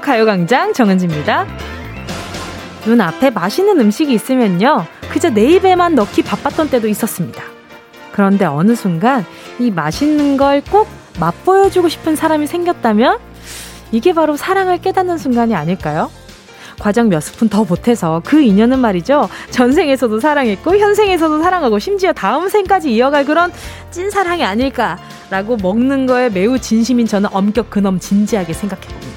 [0.00, 1.46] 가요광장 정은지입니다.
[2.86, 4.84] 눈앞에 맛있는 음식이 있으면요.
[5.10, 7.42] 그저 내 입에만 넣기 바빴던 때도 있었습니다.
[8.12, 9.24] 그런데 어느 순간
[9.58, 10.88] 이 맛있는 걸 꼭
[11.18, 13.18] 맛보여주고 싶은 사람이 생겼다면
[13.92, 16.10] 이게 바로 사랑을 깨닫는 순간이 아닐까요?
[16.78, 19.28] 과정 몇 스푼 더 보태서 그 인연은 말이죠.
[19.50, 23.52] 전생에서도 사랑했고 현생에서도 사랑하고 심지어 다음 생까지 이어갈 그런
[23.90, 29.09] 찐사랑이 아닐까라고 먹는 거에 매우 진심인 저는 엄격 근엄 진지하게 생각해 봅니다.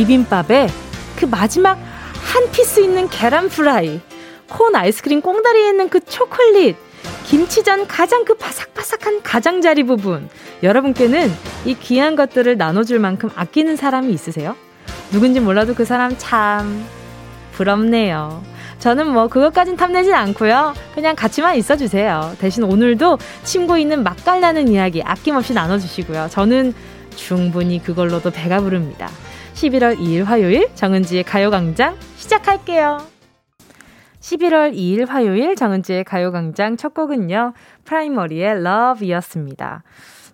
[0.00, 0.68] 비빔밥에
[1.16, 1.78] 그 마지막
[2.24, 4.00] 한 piece 있는 계란 프라이,
[4.48, 6.76] 콘 아이스크림 꽁다리에 있는 그 초콜릿,
[7.24, 10.30] 김치전 가장 그 바삭바삭한 가장자리 부분.
[10.62, 11.30] 여러분께는
[11.66, 14.56] 이 귀한 것들을 나눠줄 만큼 아끼는 사람이 있으세요?
[15.10, 16.82] 누군지 몰라도 그 사람 참
[17.52, 18.42] 부럽네요.
[18.78, 20.72] 저는 뭐 그것까진 탐내진 않고요.
[20.94, 22.36] 그냥 같이만 있어주세요.
[22.38, 26.28] 대신 오늘도 친구 있는 맛깔나는 이야기 아낌없이 나눠주시고요.
[26.30, 26.72] 저는
[27.16, 29.10] 충분히 그걸로도 배가 부릅니다.
[29.60, 33.06] 11월 2일 화요일 정은지의 가요광장 시작할게요.
[34.20, 37.52] 11월 2일 화요일 정은지의 가요광장 첫 곡은요.
[37.84, 39.82] 프라이머리의 Love이었습니다.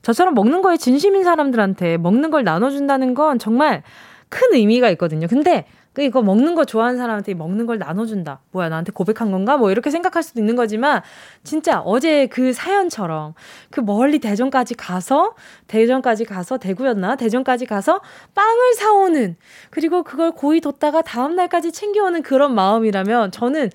[0.02, 3.82] 저처럼 먹는 거에 진심인 사람들한테 먹는 걸 나눠준다는 건 정말
[4.28, 5.26] 큰 의미가 있거든요.
[5.26, 8.40] 근데 그 이거 먹는 거 좋아하는 사람한테 먹는 걸 나눠준다.
[8.50, 9.56] 뭐야, 나한테 고백한 건가?
[9.56, 11.02] 뭐 이렇게 생각할 수도 있는 거지만,
[11.42, 13.34] 진짜 어제 그 사연처럼
[13.70, 15.34] 그 멀리 대전까지 가서,
[15.66, 17.16] 대전까지 가서, 대구였나?
[17.16, 18.00] 대전까지 가서
[18.34, 19.36] 빵을 사오는,
[19.70, 23.70] 그리고 그걸 고이 뒀다가 다음날까지 챙겨오는 그런 마음이라면 저는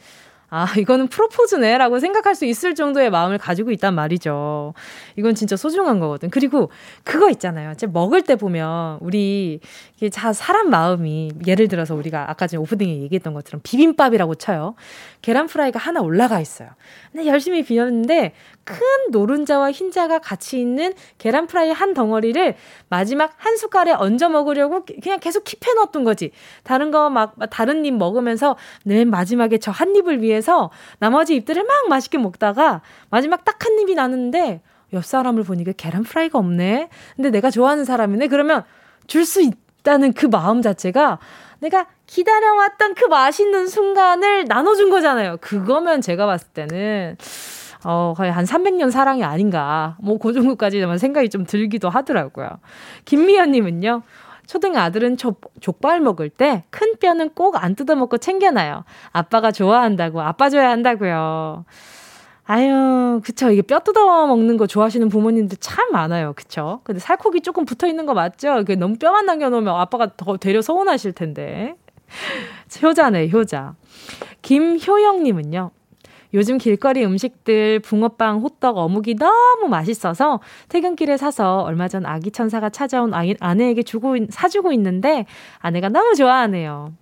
[0.53, 4.73] 아, 이거는 프로포즈네 라고 생각할 수 있을 정도의 마음을 가지고 있단 말이죠.
[5.15, 6.30] 이건 진짜 소중한 거거든.
[6.30, 6.70] 그리고
[7.05, 7.71] 그거 있잖아요.
[7.71, 9.61] 이제 먹을 때 보면 우리
[9.95, 14.76] 이게 자 사람 마음이 예를 들어서 우리가 아까 전에 오프닝에 얘기했던 것처럼 비빔밥이라고 쳐요.
[15.21, 16.67] 계란 프라이가 하나 올라가 있어요.
[17.14, 18.33] 근데 열심히 비웠는데
[18.64, 18.77] 큰
[19.11, 22.55] 노른자와 흰자가 같이 있는 계란 프라이 한 덩어리를
[22.89, 26.32] 마지막 한 숟갈에 얹어 먹으려고 그냥 계속 keep해 놨던 거지.
[26.64, 28.55] 다른 거 막 다른 입 먹으면서
[28.86, 30.70] 맨 마지막에 저 한 입을 위해서
[31.00, 34.61] 나머지 입들을 막 맛있게 먹다가 마지막 딱 한 입이 남는데
[34.94, 36.89] 옆 사람을 보니까 계란 프라이가 없네.
[37.16, 38.27] 근데 내가 좋아하는 사람이네.
[38.27, 38.64] 그러면
[39.08, 41.20] 줄 수 있다는 그 마음 자체가
[41.60, 45.38] 내가 기다려왔던 그 맛있는 순간을 나눠준 거잖아요.
[45.42, 47.17] 그거면 제가 봤을 때는
[47.83, 49.97] 어, 거의 한 300년 사랑이 아닌가.
[50.02, 52.47] 뭐, 그 정도까지 생각이 좀 들기도 하더라고요.
[53.05, 54.03] 김미연님은요,
[54.47, 58.83] 초등 아들은 족, 족발 먹을 때 큰 뼈는 꼭 안 뜯어먹고 챙겨놔요.
[59.11, 61.65] 아빠가 좋아한다고, 아빠 줘야 한다고요.
[62.45, 63.49] 아유, 그쵸.
[63.49, 66.33] 이게 뼈 뜯어 먹는 거 좋아하시는 부모님들 참 많아요.
[66.36, 66.81] 그쵸.
[66.83, 68.64] 근데 살코기 조금 붙어 있는 거 맞죠?
[68.65, 71.75] 그 너무 뼈만 남겨놓으면 아빠가 더 되려 서운하실 텐데.
[72.83, 73.75] 효자네, 효자.
[74.41, 75.71] 김효영님은요.
[76.33, 83.11] 요즘 길거리 음식들 붕어빵, 호떡, 어묵이 너무 맛있어서 퇴근길에 사서 얼마 전 아기 천사가 찾아온
[83.14, 85.25] 아내에게 주고 사주고 있는데
[85.59, 86.93] 아내가 너무 좋아하네요.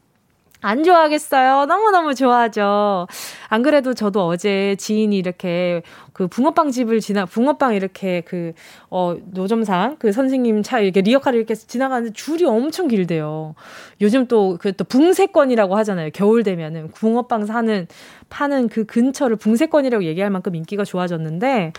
[0.62, 1.66] 안 좋아하겠어요.
[1.68, 3.08] 너무너무 좋아하죠.
[3.48, 5.82] 안 그래도 저도 어제 지인이 이렇게
[6.12, 8.52] 그 붕어빵 집을 지나, 붕어빵 이렇게 그,
[8.90, 13.56] 어, 노점상 그 선생님 차 이렇게 리어카를 이렇게 지나가는데 줄이 엄청 길대요.
[14.02, 16.10] 요즘 또 그 또 붕세권이라고 하잖아요.
[16.14, 17.88] 겨울 되면은 붕어빵 사는,
[18.30, 21.72] 파는 그 근처를 붕세권이라고 얘기할 만큼 인기가 좋아졌는데,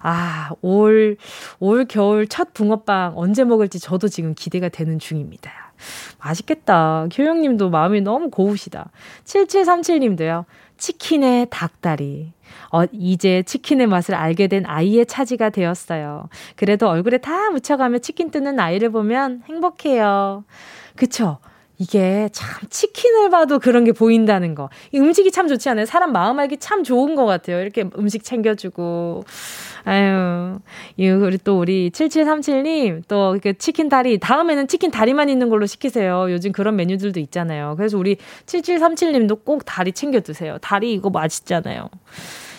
[0.00, 1.16] 아, 올,
[1.60, 5.67] 올 겨울 첫 붕어빵 언제 먹을지 저도 지금 기대가 되는 중입니다.
[6.18, 7.08] 맛있겠다.
[7.16, 8.90] 효영님도 마음이 너무 고우시다.
[9.24, 10.44] 7737님도요.
[10.76, 12.32] 치킨의 닭다리.
[12.70, 16.28] 어, 이제 치킨의 맛을 알게 된 아이의 차지가 되었어요.
[16.56, 20.44] 그래도 얼굴에 다 묻혀가며 치킨 뜯는 아이를 보면 행복해요.
[20.96, 21.38] 그쵸?
[21.78, 24.68] 이게 참 치킨을 봐도 그런 게 보인다는 거.
[24.92, 25.86] 이 음식이 참 좋지 않아요?
[25.86, 27.60] 사람 마음 알기 참 좋은 것 같아요.
[27.60, 29.24] 이렇게 음식 챙겨주고.
[29.84, 30.58] 아유,
[30.98, 36.30] 우리 또 우리 7737님, 또 그 치킨 다리, 다음에는 치킨 다리만 있는 걸로 시키세요.
[36.30, 37.74] 요즘 그런 메뉴들도 있잖아요.
[37.76, 38.16] 그래서 우리
[38.46, 40.58] 7737님도 꼭 다리 챙겨 드세요.
[40.60, 41.88] 다리 이거 맛있잖아요.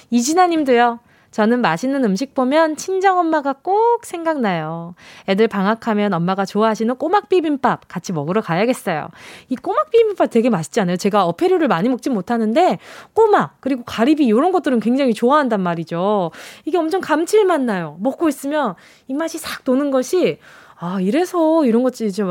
[0.10, 1.00] 이진아 님도요.
[1.32, 4.96] 저는 맛있는 음식 보면 친정엄마가 꼭 생각나요.
[5.28, 9.10] 애들 방학하면 엄마가 좋아하시는 꼬막 비빔밥 같이 먹으러 가야겠어요.
[9.50, 10.98] 이 꼬막 비빔밥 되게 맛있지 않아요?
[10.98, 12.80] 제가 어패류를 많이 먹진 못하는데
[13.14, 16.32] 꼬막 그리고 가리비 이런 것들은 굉장히 좋아한단 말이죠.
[16.66, 17.98] 이게 엄청 감칠맛 나요.
[18.00, 18.76] 먹고 있으면
[19.08, 20.40] 입맛이 싹 도는 것이
[20.82, 22.24] 아, 이래서 이런 것 이제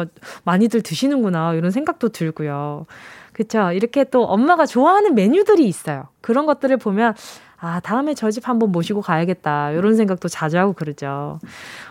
[0.45, 1.53] 많이들 드시는구나.
[1.55, 2.87] 이런 생각도 들고요.
[3.35, 3.73] 그쵸.
[3.73, 6.09] 이렇게 또 엄마가 좋아하는 메뉴들이 있어요.
[6.23, 7.15] 그런 것들을 보면
[7.60, 9.72] 아, 다음에 저 집 한번 모시고 가야겠다.
[9.72, 11.40] 이런 생각도 자주 하고 그러죠.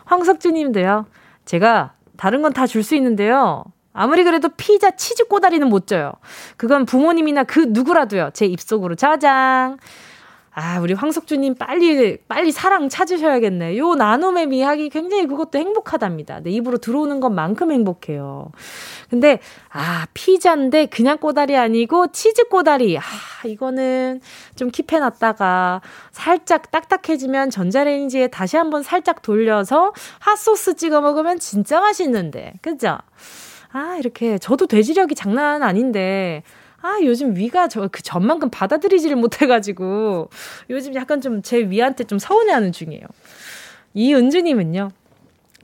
[0.06, 1.06] 황석주 님도요.
[1.46, 3.64] 제가 다른 건 다 줄 수 있는데요.
[3.94, 6.14] 아무리 그래도 피자 치즈 꼬다리는 못 져요.
[6.56, 8.30] 그건 부모님이나 그 누구라도요.
[8.34, 9.78] 제 입속으로 자장.
[10.60, 13.78] 아, 우리 황석주님 빨리, 빨리 사랑 찾으셔야겠네.
[13.78, 16.40] 요 나눔의 미학이 굉장히 그것도 행복하답니다.
[16.40, 18.52] 내 입으로 들어오는 것만큼 행복해요.
[19.08, 19.38] 근데,
[19.70, 22.98] 아, 피자인데 그냥 꼬다리 아니고 치즈 꼬다리.
[22.98, 23.02] 아,
[23.46, 24.20] 이거는
[24.56, 25.82] 좀 킵해놨다가
[26.12, 32.54] 살짝 딱딱해지면 전자레인지에 다시 한번 살짝 돌려서 핫소스 찍어 먹으면 진짜 맛있는데.
[32.64, 32.98] 그죠?
[33.74, 36.42] 아, 이렇게 저도 돼지력이 장난 아닌데
[36.82, 40.30] 아, 요즘 위가 저, 그 전만큼 받아들이지를 못해가지고,
[40.70, 43.02] 요즘 약간 좀 제 위한테 좀 서운해하는 중이에요.
[43.94, 44.90] 이은주님은요,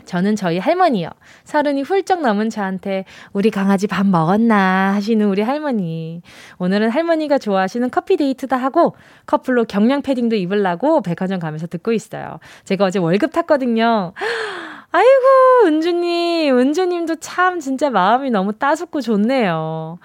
[0.06, 1.10] 저는 저희 할머니요.
[1.45, 6.21] 서른이 훌쩍 넘은 저한테 우리 강아지 밥 먹었나 하시는 우리 할머니.
[6.57, 8.95] 오늘은 할머니가 좋아하시는 커피 데이트도 하고
[9.27, 12.39] 커플로 경량 패딩도 입으려고 백화점 가면서 듣고 있어요.
[12.66, 14.13] 제가 어제 월급 탔거든요.
[14.92, 19.98] 아이고, 은주님, 은주님도 참 진짜 마음이 너무 따숩고 좋네요.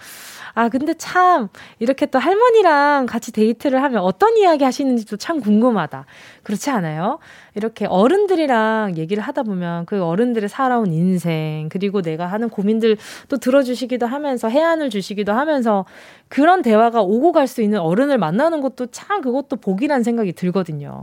[0.59, 1.47] 아, 근데 참,
[1.79, 6.05] 이렇게 또 할머니랑 같이 데이트를 하면 어떤 이야기 하시는지도 참 궁금하다.
[6.43, 7.21] 그렇지 않아요?
[7.55, 12.97] 이렇게 어른들이랑 얘기를 하다 보면 그 어른들의 살아온 인생, 그리고 내가 하는 고민들
[13.29, 15.85] 또 들어주시기도 하면서 혜안을 주시기도 하면서
[16.29, 21.03] 그런 대화가 오고 갈 수 있는 어른을 만나는 것도 참 그것도 복이라는 생각이 들거든요.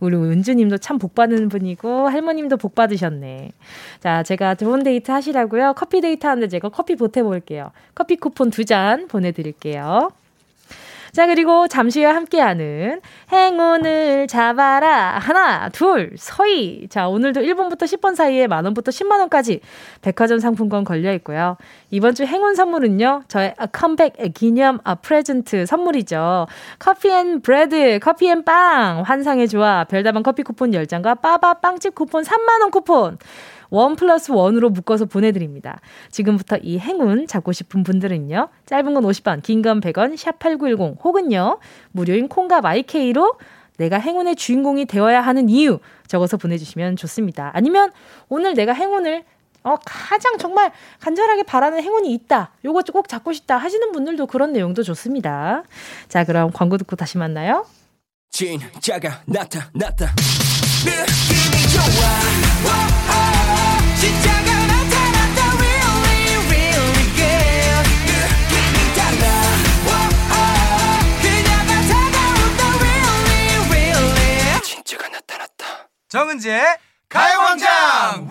[0.00, 3.52] 우리 은주님도 참 복 받는 분이고 할머님도 복 받으셨네.
[4.00, 5.74] 자, 제가 좋은 데이트 하시라고요.
[5.76, 7.70] 커피 데이트 하는데 제가 커피 보태볼게요.
[7.94, 10.10] 커피 쿠폰 두 잔 보내드릴게요.
[11.14, 13.00] 자, 그리고 잠시 후에 함께하는
[13.30, 15.16] 행운을 잡아라.
[15.20, 16.88] 하나, 둘, 서희.
[16.88, 19.60] 자, 오늘도 1번부터 10번 사이에 만원부터 10만원까지
[20.02, 21.56] 백화점 상품권 걸려 있고요.
[21.90, 26.48] 이번 주 행운 선물은요, 저의 컴백 기념 present 선물이죠.
[26.80, 32.24] 커피 and bread, 커피 and 빵, 환상의 조합, 별다방 커피 쿠폰 10장과 빠바 빵집 쿠폰
[32.24, 33.18] 3만원 쿠폰.
[33.74, 35.80] one plus one으로 묶어서 보내드립니다.
[36.10, 38.48] 지금부터 이 행운 잡고 싶은 분들은요.
[38.66, 41.58] 짧은 건 50원, 긴 건 100원, 샵8910 혹은요.
[41.92, 43.34] 무료인 콩과 My K로
[43.76, 47.50] 내가 행운의 주인공이 되어야 하는 이유 적어서 보내주시면 좋습니다.
[47.54, 47.90] 아니면
[48.28, 49.24] 오늘 내가 행운을
[49.64, 52.52] 어, 가장 정말 간절하게 바라는 행운이 있다.
[52.64, 55.64] 요거 꼭 잡고 싶다 하시는 분들도 그런 내용도 좋습니다.
[56.08, 57.66] 자, 그럼 광고 듣고 다시 만나요.
[58.30, 60.12] 진짜가 나타났다.
[60.84, 63.03] 느낌이 좋아.
[76.14, 76.62] 정은지의
[77.08, 78.28] 가요광장!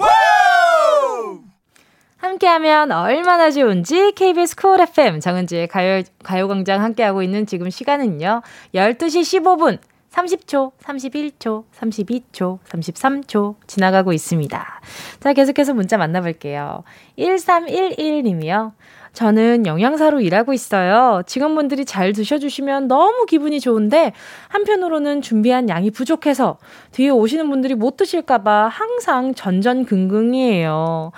[2.15, 8.41] 함께하면 얼마나 좋은지 KBS 쿨 FM 정은지의 가요, 가요광장 함께하고 있는 지금 시간은요
[8.73, 9.79] 12시 15분
[10.13, 14.81] 30초, 31초, 32초, 33초 지나가고 있습니다.
[15.19, 16.83] 자, 계속해서 문자 만나볼게요.
[17.17, 18.73] 1311님이요.
[19.13, 21.21] 저는 영양사로 일하고 있어요.
[21.25, 24.13] 직원분들이 잘 드셔주시면 너무 기분이 좋은데,
[24.49, 26.57] 한편으로는 준비한 양이 부족해서
[26.91, 31.11] 뒤에 오시는 분들이 못 드실까봐 항상 전전긍긍이에요.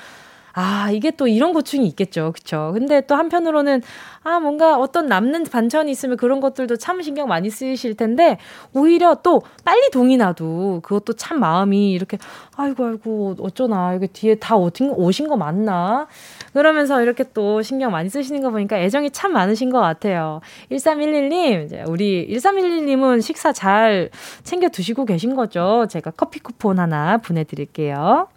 [0.58, 2.32] 아, 이게 또 이런 고충이 있겠죠.
[2.32, 2.72] 그쵸.
[2.74, 3.82] 근데 또 한편으로는,
[4.24, 8.38] 아, 뭔가 어떤 남는 반찬이 있으면 그런 것들도 참 신경 많이 쓰이실 텐데,
[8.74, 12.18] 오히려 또 빨리 동이 나도 그것도 참 마음이 이렇게,
[12.56, 13.96] 아이고, 아이고, 어쩌나.
[13.96, 16.08] 이게 뒤에 다 오신, 거 맞나?
[16.54, 20.40] 그러면서 이렇게 또 신경 많이 쓰시는 거 보니까 애정이 참 많으신 것 같아요.
[20.72, 24.10] 1311님, 우리 1311님은 식사 잘
[24.44, 25.86] 챙겨 드시고 계신 거죠?
[25.90, 28.30] 제가 커피 쿠폰 하나 보내드릴게요.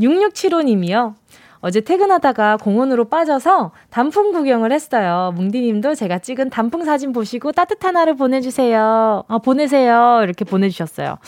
[0.00, 1.19] 6675님이요.
[1.62, 5.32] 어제 퇴근하다가 공원으로 빠져서 단풍 구경을 했어요.
[5.36, 9.24] 뭉디님도 제가 찍은 단풍 사진 보시고 따뜻한 하루 보내주세요.
[9.28, 10.20] 아, 보내세요.
[10.22, 11.18] 이렇게 보내주셨어요.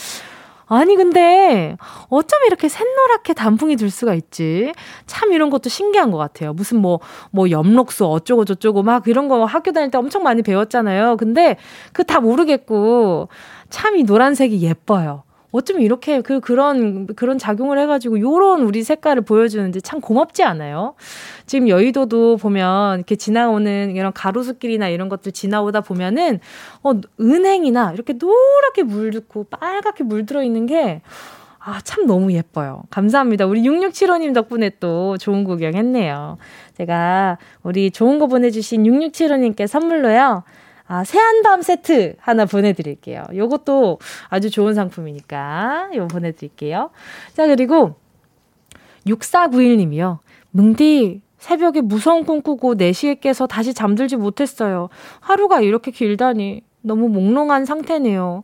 [0.68, 1.76] 아니, 근데
[2.08, 4.72] 어쩜 이렇게 샛노랗게 단풍이 들 수가 있지?
[5.06, 6.54] 참 이런 것도 신기한 것 같아요.
[6.54, 11.18] 무슨 뭐, 뭐, 엽록수 어쩌고 저쩌고 막 이런 거 학교 다닐 때 엄청 많이 배웠잖아요.
[11.18, 11.56] 근데
[11.92, 13.28] 그 다 모르겠고
[13.68, 15.24] 참 이 노란색이 예뻐요.
[15.52, 20.94] 어쩌면 이렇게 그 그런 그런 작용을 해가지고 요런 우리 색깔을 보여주는데 참 고맙지 않아요?
[21.46, 26.40] 지금 여의도도 보면 이렇게 지나오는 이런 가로수길이나 이런 것들 지나오다 보면은
[26.82, 31.02] 어 은행이나 이렇게 노랗게 물들고 빨갛게 물들어 있는 게
[31.64, 32.82] 아, 참 너무 예뻐요.
[32.90, 33.46] 감사합니다.
[33.46, 36.38] 우리 6675님 덕분에 또 좋은 구경 했네요.
[36.76, 40.42] 제가 우리 좋은 거 보내주신 6675님께 선물로요.
[40.86, 43.24] 아, 새한밤 세트 하나 보내드릴게요.
[43.34, 43.98] 요것도
[44.28, 46.90] 아주 좋은 상품이니까 요거 보내드릴게요.
[47.34, 47.96] 자, 그리고
[49.06, 50.18] 6491님이요.
[50.50, 54.88] 뭉디, 새벽에 무서운 꿈 꾸고 4시에 깨서 다시 잠들지 못했어요.
[55.20, 58.42] 하루가 이렇게 길다니 너무 몽롱한 상태네요.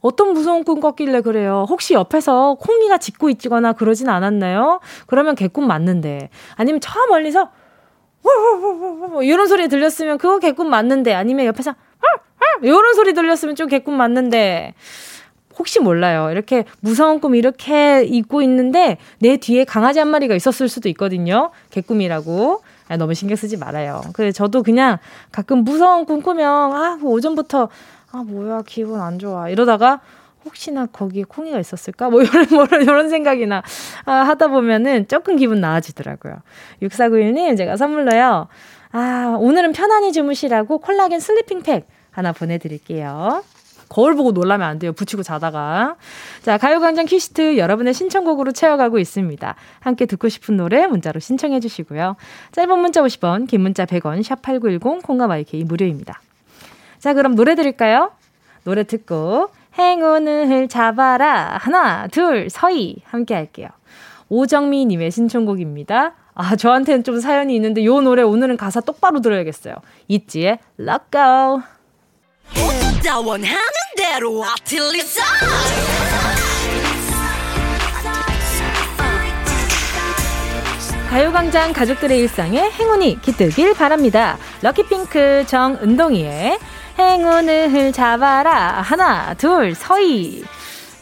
[0.00, 1.66] 어떤 무서운 꿈 꿨길래 그래요?
[1.68, 4.80] 혹시 옆에서 콩이가 짖고 있거나 그러진 않았나요?
[5.06, 6.30] 그러면 개꿈 맞는데.
[6.54, 7.50] 아니면 저 멀리서
[9.22, 11.14] 이런 소리 들렸으면 그거 개꿈 맞는데.
[11.14, 11.74] 아니면 옆에서
[12.62, 14.74] 이런 소리 들렸으면 좀 개꿈 맞는데.
[15.58, 16.30] 혹시 몰라요.
[16.30, 21.50] 이렇게 무서운 꿈 이렇게 잊고 있는데 내 뒤에 강아지 한 마리가 있었을 수도 있거든요.
[21.70, 22.62] 개꿈이라고.
[22.88, 24.00] 아, 너무 신경 쓰지 말아요.
[24.14, 24.98] 그래 저도 그냥
[25.32, 27.68] 가끔 무서운 꿈 꾸면 아뭐 오전부터
[28.12, 30.00] 아 뭐야 기분 안 좋아 이러다가
[30.48, 32.10] 혹시나 거기에 콩이가 있었을까?
[32.10, 33.62] 뭐 이런, 뭐 이런 생각이나
[34.04, 36.36] 아, 하다 보면은 조금 기분 나아지더라고요.
[36.82, 38.48] 6491님, 제가 선물로요.
[38.92, 43.44] 아, 오늘은 편안히 주무시라고 콜라겐 sleeping 팩 하나 보내드릴게요.
[43.88, 44.92] 거울 보고 놀라면 안 돼요.
[44.92, 45.96] 붙이고 자다가.
[46.42, 49.54] 자, 가요광장 request 여러분의 신청곡으로 채워가고 있습니다.
[49.80, 52.16] 함께 듣고 싶은 노래 문자로 신청해 주시고요.
[52.52, 56.20] 짧은 문자 50원, 긴 문자 100원, 샵8910, 콩과 My K 무료입니다.
[56.98, 58.10] 자, 그럼 노래 들을까요?
[58.64, 59.48] 노래 듣고
[59.78, 61.56] 행운을 잡아라.
[61.60, 62.96] 하나, 둘, 서희.
[63.04, 63.68] 함께 할게요.
[64.28, 66.14] 오정미 님의 신청곡입니다.
[66.34, 69.76] 아, 저한테는 좀 사연이 있는데 요 노래 오늘은 가사 똑바로 들어야겠어요.
[70.08, 71.62] 있지의 Let Go.
[81.10, 84.36] 가요광장 가족들의 일상에 행운이 깃들길 바랍니다.
[84.60, 86.58] 럭키핑크 정은동이의
[86.98, 88.82] 행운을 잡아라.
[88.82, 90.42] 하나, 둘, 서희.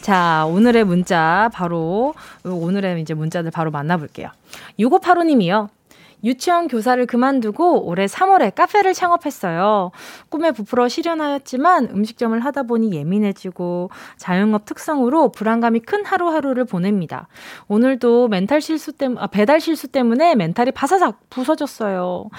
[0.01, 2.13] 자, 오늘의 문자 바로,
[2.45, 4.29] 오늘의 이제 문자들 바로 만나볼게요.
[4.77, 5.69] 6585 님이요.
[6.23, 9.91] 유치원 교사를 그만두고 올해 3월에 카페를 창업했어요.
[10.29, 17.27] 꿈에 부풀어 실현하였지만 음식점을 하다 보니 예민해지고 자영업 특성으로 불안감이 큰 하루하루를 보냅니다.
[17.67, 22.29] 오늘도 멘탈 실수 때문에, 아, 배달 실수 때문에 멘탈이 바사삭 부서졌어요.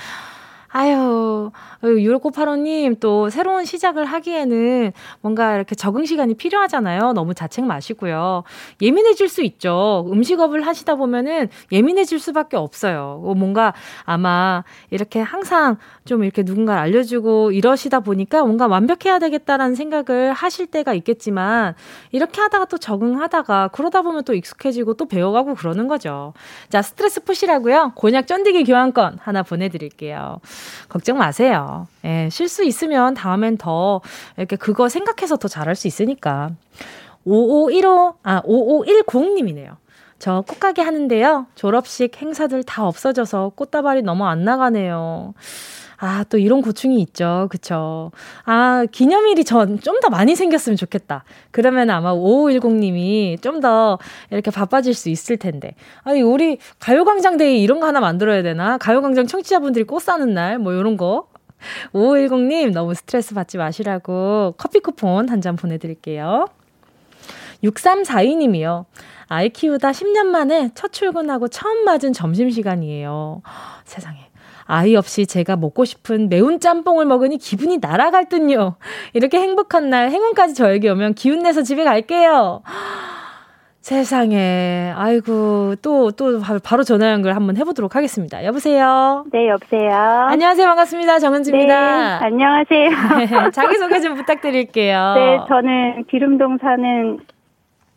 [0.71, 1.51] 아유,
[1.83, 7.15] 유로코파로님 또 새로운 시작을 하기에는 뭔가 이렇게 적응 시간이 필요하잖아요.
[7.15, 8.45] 너무 자책 마시고요.
[8.83, 10.07] 예민해질 수 있죠.
[10.13, 13.21] 음식업을 하시다 보면은 예민해질 수밖에 없어요.
[13.23, 13.73] 뭐 뭔가
[14.05, 20.93] 아마 이렇게 항상 좀 이렇게 누군가를 알려주고 이러시다 보니까 뭔가 완벽해야 되겠다라는 생각을 하실 때가
[20.95, 21.75] 있겠지만
[22.13, 26.35] 이렇게 하다가 또 적응하다가 그러다 보면 또 익숙해지고 또 배워가고 그러는 거죠.
[26.69, 27.93] 자, 스트레스 푸시라고요.
[27.95, 30.41] 곤약 쫀디기 교환권 하나 보내드릴게요.
[30.89, 31.87] 걱정 마세요.
[32.05, 34.01] 예, 실수 있으면 다음엔 더
[34.37, 36.51] 이렇게 그거 생각해서 더 잘할 수 있으니까.
[37.25, 39.77] 5515, 아, 5510님이네요.
[40.19, 41.47] 저 꽃가게 하는데요.
[41.55, 45.35] 졸업식 행사들 다 없어져서 꽃다발이 너무 안 나가네요.
[46.01, 47.49] 아, 또 이런 고충이 있죠.
[47.51, 48.13] 그쵸.
[48.45, 51.25] 아, 기념일이 전 좀 더 많이 생겼으면 좋겠다.
[51.51, 53.99] 그러면 아마 5510님이 좀 더
[54.31, 55.75] 이렇게 바빠질 수 있을 텐데.
[56.05, 58.79] 아니, 우리 가요광장데이 이런 거 하나 만들어야 되나?
[58.79, 61.27] 가요광장 청취자분들이 꽃 사는 날, 뭐 이런 거.
[61.93, 66.47] 5510님, 너무 스트레스 받지 마시라고 커피 쿠폰 한 잔 보내드릴게요.
[67.65, 68.85] 6342님이요.
[69.27, 73.43] 아이 키우다 10년 만에 첫 출근하고 처음 맞은 점심시간이에요.
[73.85, 74.28] 세상에.
[74.69, 78.77] 아이 없이 제가 먹고 싶은 매운 짬뽕을 먹으니 기분이 날아갈 듯요.
[79.15, 82.63] 이렇게 행복한 날 행운까지 저에게 오면 기운 내서 집에 갈게요.
[83.81, 84.93] 세상에.
[84.95, 88.45] 아이고, 또, 또, 바로 전화 연결 한번 해보도록 하겠습니다.
[88.45, 89.25] 여보세요?
[89.33, 89.91] 네, 여보세요?
[90.29, 90.67] 안녕하세요.
[90.67, 91.19] 반갑습니다.
[91.19, 92.19] 정은지입니다.
[92.19, 92.91] 네, 안녕하세요.
[93.51, 95.15] 자기소개 좀 부탁드릴게요.
[95.15, 97.19] 네, 저는 기름동 사는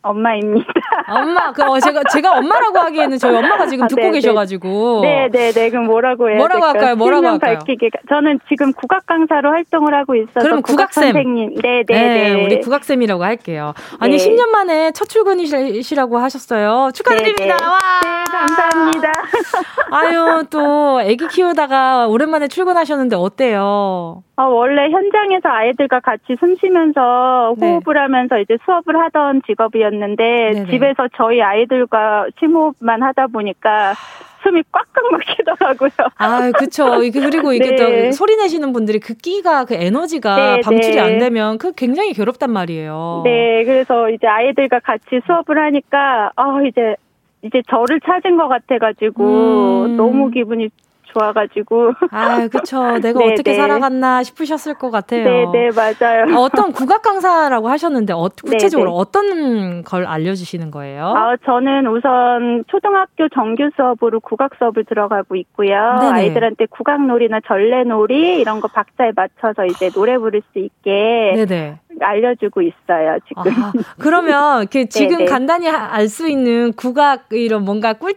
[0.02, 0.66] 엄마입니다.
[1.08, 4.12] 엄마, 그, 어, 제가, 제가 엄마라고 하기에는 저희 엄마가 지금 아, 듣고 네, 네.
[4.12, 5.00] 계셔가지고.
[5.02, 5.70] 네, 네, 네.
[5.70, 6.38] 그럼 뭐라고 해요?
[6.38, 6.96] 뭐라고 할까요?
[6.96, 7.58] 뭐라고 할까요?
[7.58, 7.90] 밝히기.
[8.08, 10.40] 저는 지금 국악 강사로 활동을 하고 있어서.
[10.40, 11.04] 그럼 국악쌤.
[11.04, 11.54] 선생님.
[11.62, 12.44] 네, 네, 네, 네.
[12.44, 13.74] 우리 국악쌤이라고 할게요.
[14.00, 14.24] 아니, 네.
[14.24, 16.90] 10년 만에 첫 출근이시라고 하셨어요.
[16.92, 17.44] 축하드립니다.
[17.44, 17.64] 네, 네.
[17.64, 17.78] 와.
[18.02, 19.12] 네, 감사합니다.
[19.92, 24.22] 아유, 또, 아기 키우다가 오랜만에 출근하셨는데 어때요?
[24.36, 27.66] 어, 원래 현장에서 아이들과 같이 숨 쉬면서 네.
[27.66, 28.00] 호흡을 네.
[28.00, 30.70] 하면서 이제 수업을 하던 직업이었는데 네네.
[30.70, 33.94] 집에서 저희 아이들과 심호흡만 하다 보니까
[34.42, 35.90] 숨이 꽉꽉 막히더라고요.
[36.16, 36.98] 아, 그쵸.
[37.12, 37.76] 그리고 이게 네.
[37.76, 41.00] 또 소리 내시는 분들이 그 끼가, 그 에너지가 네, 방출이 네.
[41.00, 43.22] 안 되면 그 굉장히 괴롭단 말이에요.
[43.24, 46.96] 네, 그래서 이제 아이들과 같이 수업을 하니까, 아, 이제,
[47.42, 49.96] 이제 저를 찾은 것 같아가지고, 음.
[49.96, 50.70] 너무 기분이
[51.12, 51.92] 좋아가지고.
[52.10, 52.98] 아, 그쵸.
[52.98, 53.56] 내가 네, 어떻게 네.
[53.56, 55.24] 살아갔나 싶으셨을 것 같아요.
[55.24, 56.24] 네, 네, 맞아요.
[56.36, 59.00] 아, 어떤 국악 강사라고 하셨는데, 어, 구체적으로 네, 네.
[59.00, 61.14] 어떤 걸 알려주시는 거예요?
[61.16, 65.74] 아, 저는 우선 초등학교 정규 수업으로 국악 수업을 들어가고 있고요.
[65.76, 71.78] 아이들한테 국악놀이나 전래놀이 이런 거 박자에 맞춰서 이제 노래 부를 수 있게 네네.
[72.00, 73.52] 알려주고 있어요, 지금.
[73.62, 78.12] 아, 그러면 그 지금 간단히 알 수 있는 국악 이런 뭔가 꿀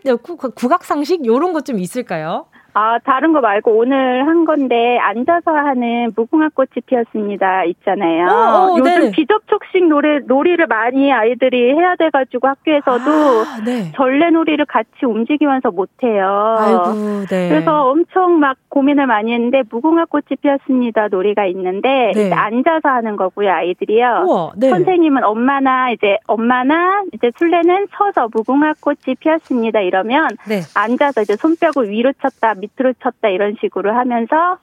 [0.55, 2.45] 국악 상식 요런 것 좀 있을까요?
[2.77, 8.27] 아, 다른 거 말고 오늘 한 건데 앉아서 하는 무궁화 꽃이 피었습니다 있잖아요.
[8.27, 9.11] 오, 어, 오, 어, 요즘 네네.
[9.11, 13.93] 비접촉식 노래 놀이를 많이 아이들이 해야 돼 가지고 학교에서도 아, 네.
[13.95, 16.55] 전래 놀이를 같이 움직이면서 못 해요.
[16.59, 17.47] 아이고, 네.
[17.47, 22.33] 그래서 엄청 막 고민을 많이 했는데 무궁화 꽃이 피었습니다 놀이가 있는데 네.
[22.33, 24.25] 앉아서 하는 거고요, 아이들이요.
[24.27, 24.69] 우와, 네.
[24.69, 30.59] 선생님은 엄마나 이제 엄마나 이제 술래는 서서 무궁화 꽃이 피었습니다 이러면 네.
[30.75, 34.57] 앉아서 이제 손뼉을 위로 쳤다 밑으로 쳤다 이런 식으로 하면서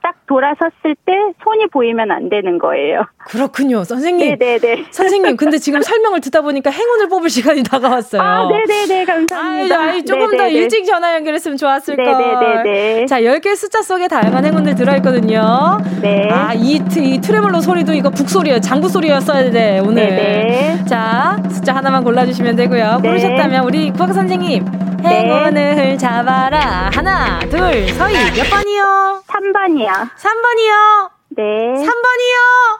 [0.00, 1.12] 딱 돌아섰을 때
[1.42, 3.02] 손이 보이면 안 되는 거예요.
[3.18, 4.38] 그렇군요, 선생님.
[4.38, 4.84] 네네네.
[4.90, 8.22] 선생님, 근데 지금 설명을 듣다 보니까 행운을 뽑을 시간이 다가왔어요.
[8.22, 9.76] 아, 네네네, 감사합니다.
[9.80, 10.38] 아이, 아이 조금 네네네.
[10.38, 12.04] 더 일찍 전화 연결했으면 좋았을 걸.
[12.06, 13.06] 네네네.
[13.06, 15.78] 자, 10개 숫자 속에 다양한 행운들 들어있거든요.
[16.00, 16.28] 네.
[16.30, 18.60] 아, 이, 이 트레몰로 소리도 이거 북소리예요.
[18.60, 20.06] 장구 소리였어야 돼, 오늘.
[20.08, 20.84] 네네.
[20.86, 23.00] 자, 숫자 하나만 골라주시면 되고요.
[23.02, 23.08] 네.
[23.08, 24.64] 고르셨다면 우리 국악 선생님.
[25.02, 25.08] 네.
[25.08, 26.90] 행운을 잡아라.
[26.92, 28.14] 하나, 둘, 서희.
[28.32, 29.22] 몇 번이요?
[29.26, 29.90] 3번이요.
[30.16, 31.10] 3번이요.
[31.30, 31.42] 네.
[31.42, 32.36] 3번이요?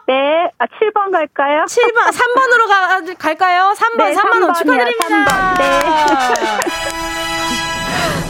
[0.08, 0.50] 네.
[0.58, 1.64] 아, 7번 갈까요?
[1.64, 3.72] 7번, 3번으로 가, 갈까요?
[3.76, 5.54] 3번, 네, 3번 3번이요, 축하드립니다.
[5.54, 5.58] 3번.
[5.58, 5.64] 네.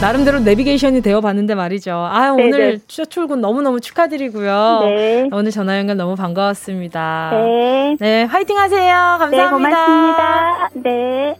[0.00, 1.92] 나름대로 내비게이션이 되어 봤는데 말이죠.
[1.92, 2.45] 아, 네네.
[2.47, 4.80] 오늘 첫 출근 너무너무 축하드리고요.
[4.85, 5.28] 네.
[5.33, 7.30] 오늘 전화 연결 너무 반가웠습니다.
[7.33, 7.97] 네.
[7.99, 9.16] 네, 화이팅 하세요.
[9.18, 9.45] 감사합니다.
[9.45, 10.71] 네, 고맙습니다.
[10.75, 11.37] 네.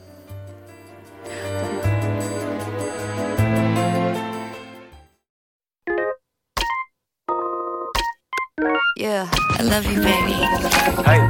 [9.09, 9.25] Yeah,
[9.59, 10.37] I love you, baby.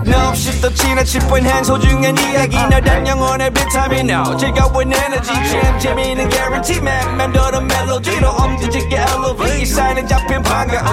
[0.05, 2.57] No, 없이 또 지나칠 뻔한 소중한 이야기.
[2.57, 5.33] 너란 영혼의 비타민 O 즐거운 에너지.
[5.33, 7.17] 참 재미있는 guarantee man.
[7.17, 10.87] 맴도는 멜로디로 엄지짓게 elevate 사인에 잡힌 반가움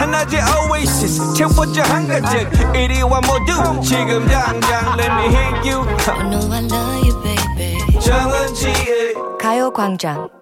[0.00, 1.32] 하나의 oasis.
[1.34, 3.80] 채워져 한가득 이리와 모두.
[3.80, 5.86] 지금 당장 let me hit you.
[6.08, 8.00] I know I love you, baby.
[8.00, 10.41] 정은지의 가요광장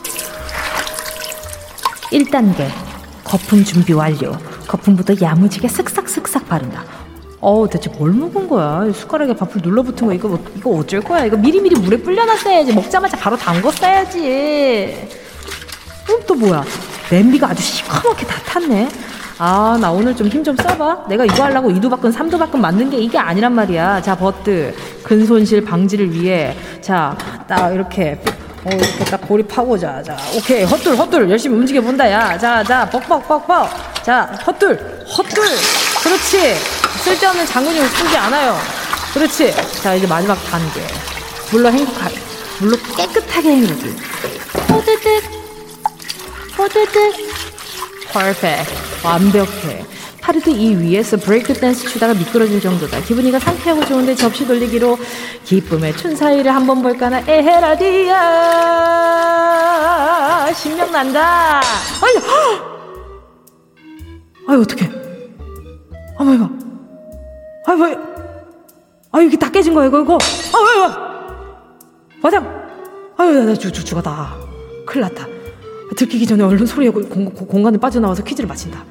[2.11, 2.67] 1단계.
[3.23, 4.33] 거품 준비 완료.
[4.67, 6.83] 거품부터 야무지게 쓱싹쓱싹 바른다.
[7.39, 8.91] 어 대체 뭘 먹은 거야?
[8.93, 11.25] 숟가락에 밥풀 눌러붙은 거 이거 뭐, 이거 어쩔 거야?
[11.25, 12.73] 이거 미리미리 물에 불려놨어야지.
[12.73, 14.17] 먹자마자 바로 담궜어야지.
[16.09, 16.63] 음, 또 뭐야?
[17.09, 18.89] 냄비가 아주 시커멓게 다 탔네.
[19.39, 21.05] 아, 나 오늘 좀 힘좀 써봐.
[21.09, 24.01] 내가 이거 하려고 이두박근, 삼두박근 만든 게 이게 아니란 말이야.
[24.03, 24.75] 자, 버트.
[25.03, 26.55] 근손실 방지를 위해.
[26.79, 28.21] 자, 나 이렇게
[28.63, 30.63] 어, 이렇게 딱 고립하고, 자, 자, 오케이.
[30.63, 31.29] 헛둘, 헛둘.
[31.29, 32.37] 열심히 움직여본다, 야.
[32.37, 33.69] 자, 자, 뻑뻑, 뻑뻑.
[34.03, 35.45] 자, 헛둘, 헛둘.
[36.03, 36.55] 그렇지.
[37.03, 38.57] 쓸데없는 장군이 쓰지 않아요.
[39.13, 39.53] 그렇지.
[39.81, 40.81] 자, 이제 마지막 단계.
[41.51, 42.15] 물로 행복하게.
[42.59, 43.95] 물로 깨끗하게 헹구기.
[44.69, 45.23] 호드득.
[46.57, 47.31] 호드득.
[48.11, 48.71] 퍼펙트.
[49.03, 49.85] 완벽해.
[50.31, 53.01] 하루도 이 위에서 브레이크 댄스 추다가 미끄러질 정도다.
[53.01, 54.97] 기분이가 상쾌하고 좋은데 접시 돌리기로
[55.43, 58.15] 기쁨의 춘사위를 한번 볼까나 에헤라디야
[60.55, 61.59] 신명 난다.
[61.59, 62.17] 아니,
[64.47, 64.89] 아유 어떡해.
[66.15, 66.49] 어머 이거.
[67.67, 67.87] 아유 뭐.
[69.11, 70.17] 아유 이게 다 깨진 거야 이거 이거.
[70.53, 70.89] 아유 아유.
[72.21, 72.47] 과장.
[73.17, 74.37] 아유 나 죽, 죽, 죽었다.
[74.85, 75.27] 큰일 났다.
[75.97, 78.85] 들키기 전에 얼른 소리에 공, 공, 공간을 빠져나와서 퀴즈를 마친다.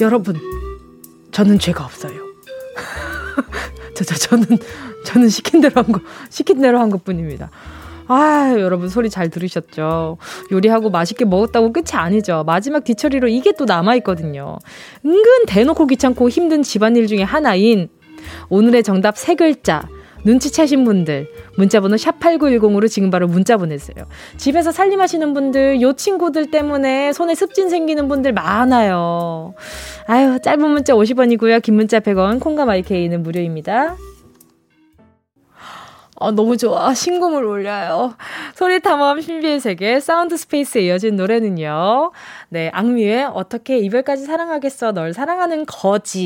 [0.00, 0.36] 여러분,
[1.32, 2.12] 저는 죄가 없어요.
[3.94, 4.46] 저, 저, 저는,
[5.04, 7.50] 저는 시킨 대로 한 거, 시킨 대로 한 것 뿐입니다.
[8.08, 10.18] 아, 여러분 소리 잘 들으셨죠?
[10.52, 12.44] 요리하고 맛있게 먹었다고 끝이 아니죠.
[12.46, 14.58] 마지막 뒤처리로 이게 또 남아있거든요.
[15.04, 17.88] 은근 대놓고 귀찮고 힘든 집안일 중에 하나인
[18.48, 19.88] 오늘의 정답 세 글자.
[20.26, 24.04] 눈치채신 분들 문자번호 샵8910으로 지금 바로 문자 보내세요.
[24.36, 29.54] 집에서 살림하시는 분들 요 친구들 때문에 손에 습진 생기는 분들 많아요.
[30.06, 31.62] 아유 짧은 문자 50원이고요.
[31.62, 33.96] 긴 문자 100원 콩과 My K는 무료입니다.
[36.18, 36.94] 아, 너무 좋아.
[36.94, 38.14] 심금을 울려요.
[38.54, 42.10] 소리 탐험 신비의 세계 sound space에 이어진 노래는요.
[42.48, 46.22] 네, 악뮤의 어떻게 이별까지 사랑하겠어 널 사랑하는 거지였습니다.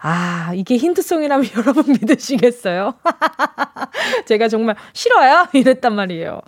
[0.00, 2.94] 아, 이게 힌트송이라면 여러분 믿으시겠어요?
[4.26, 5.48] 제가 정말 싫어요?
[5.52, 6.40] 이랬단 말이에요.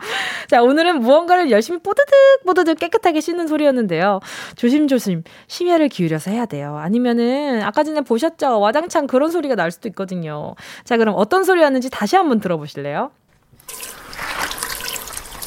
[0.49, 2.13] 자, 오늘은 무언가를 열심히 뽀드득
[2.47, 4.21] 뽀드득 깨끗하게 씻는 소리였는데요.
[4.57, 6.77] 조심조심 심혈을 기울여서 해야 돼요.
[6.77, 8.61] 아니면은 아까 전에 보셨죠?
[8.61, 10.55] 와장창 그런 소리가 날 수도 있거든요.
[10.85, 13.11] 자, 그럼 어떤 소리였는지 다시 한번 들어보실래요?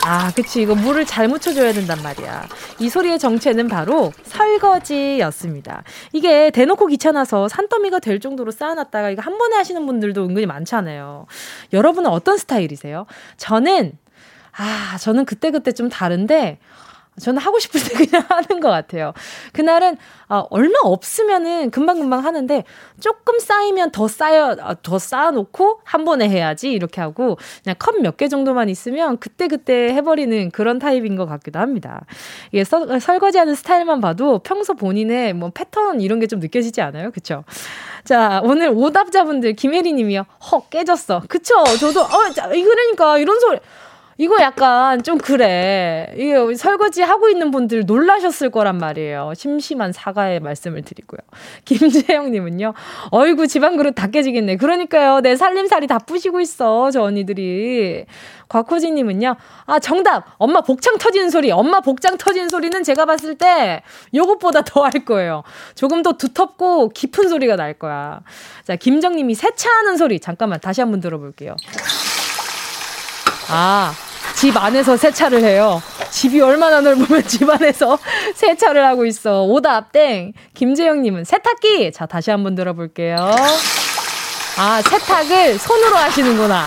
[0.06, 0.62] 아, 그치.
[0.62, 2.48] 이거 물을 잘 묻혀줘야 된단 말이야.
[2.80, 5.84] 이 소리의 정체는 바로 설거지였습니다.
[6.12, 11.26] 이게 대놓고 귀찮아서 산더미가 될 정도로 쌓아놨다가 이거 한 번에 하시는 분들도 은근히 많잖아요.
[11.72, 13.06] 여러분은 어떤 스타일이세요?
[13.38, 13.98] 저는,
[14.58, 16.60] 아, 저는 그때그때 좀 다른데,
[17.20, 19.14] 저는 하고 싶을 때 그냥 하는 것 같아요.
[19.54, 19.98] 그날은
[20.30, 22.64] 어, 얼마 없으면은 금방금방 하는데
[23.00, 28.18] 조금 쌓이면 더 쌓여 어, 더 쌓아놓고 한 번에 해야지 이렇게 하고 그냥 컵 몇
[28.18, 32.06] 개 정도만 있으면 그때 그때 해버리는 그런 타입인 것 같기도 합니다.
[32.52, 37.44] 이게 서, 설거지하는 스타일만 봐도 평소 본인의 뭐 패턴 이런 게 좀 느껴지지 않아요, 그렇죠?
[38.06, 40.26] 자 오늘 오답자분들 김혜리님이요.
[40.52, 41.22] 헉 깨졌어.
[41.28, 41.64] 그쵸?
[41.80, 43.60] 저도 어 자, 이그러니까 이런 소리.
[44.18, 46.14] 이거 약간 좀 그래.
[46.16, 49.34] 이게 설거지 하고 있는 분들 놀라셨을 거란 말이에요.
[49.36, 51.20] 심심한 사과의 말씀을 드리고요.
[51.66, 52.74] 김재영님은요,
[53.12, 54.58] 어이구, 집안 그릇 다 깨지겠네.
[54.58, 58.06] 그러니까요, 내 살림살이 다 부시고 있어, 저 언니들이.
[58.50, 60.26] 곽호진님은요, 아, 정답!
[60.38, 61.50] 엄마 복창 터지는 소리.
[61.52, 63.82] 엄마 복장 터지는 소리는 제가 봤을 때
[64.14, 65.44] 요것보다 더 할 거예요.
[65.76, 68.20] 조금 더 두텁고 깊은 소리가 날 거야.
[68.66, 70.20] 자, 김정님이 세차하는 소리.
[70.20, 71.56] 잠깐만, 다시 한번 들어볼게요.
[73.56, 73.94] 아,
[74.36, 75.80] 집 안에서 세차를 해요.
[76.10, 78.00] 집이 얼마나 넓으면 집 안에서
[78.34, 79.44] 세차를 하고 있어.
[79.44, 80.34] 오답 땡.
[80.56, 81.92] 김재영님은 세탁기.
[81.92, 83.16] 자, 다시 한번 들어볼게요.
[84.58, 86.66] 아, 세탁을 손으로 하시는구나.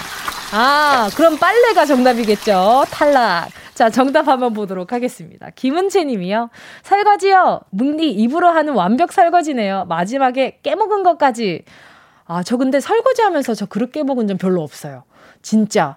[0.53, 2.85] 아, 그럼 빨래가 정답이겠죠.
[2.89, 3.49] 탈락.
[3.75, 5.51] 자, 정답 한번 보도록 하겠습니다.
[5.57, 6.51] 김은채 님이요.
[6.85, 7.63] 설거지요.
[7.71, 9.87] 묵니 입으로 하는 완벽 설거지네요.
[9.89, 11.65] 마지막에 깨먹은 것까지.
[12.27, 15.03] 아, 저 근데 설거지 하면서 저 그릇 깨먹은 점 별로 없어요.
[15.43, 15.97] 진짜.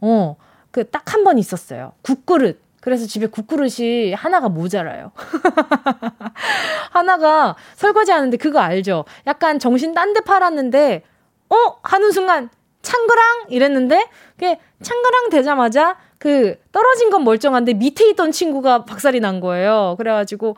[0.00, 0.36] 어,
[0.70, 1.92] 그 딱 한 번 있었어요.
[2.02, 2.60] 국그릇.
[2.80, 5.10] 그래서 집에 국그릇이 하나가 모자라요.
[6.90, 9.04] 하나가 설거지 하는데 그거 알죠?
[9.26, 11.02] 약간 정신 딴 데 팔았는데,
[11.50, 11.54] 어?
[11.82, 12.48] 하는 순간,
[12.82, 13.46] 창그랑?
[13.50, 14.06] 이랬는데,
[14.36, 19.94] 그게 창그랑 되자마자 그 떨어진 건 멀쩡한데 밑에 있던 친구가 박살이 난 거예요.
[19.98, 20.56] 그래가지고,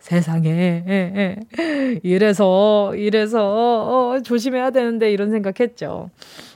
[0.00, 0.48] 세상에,
[0.88, 2.00] 예, 예.
[2.02, 6.10] 이래서, 이래서, 어, 조심해야 되는데, 이런 생각했죠.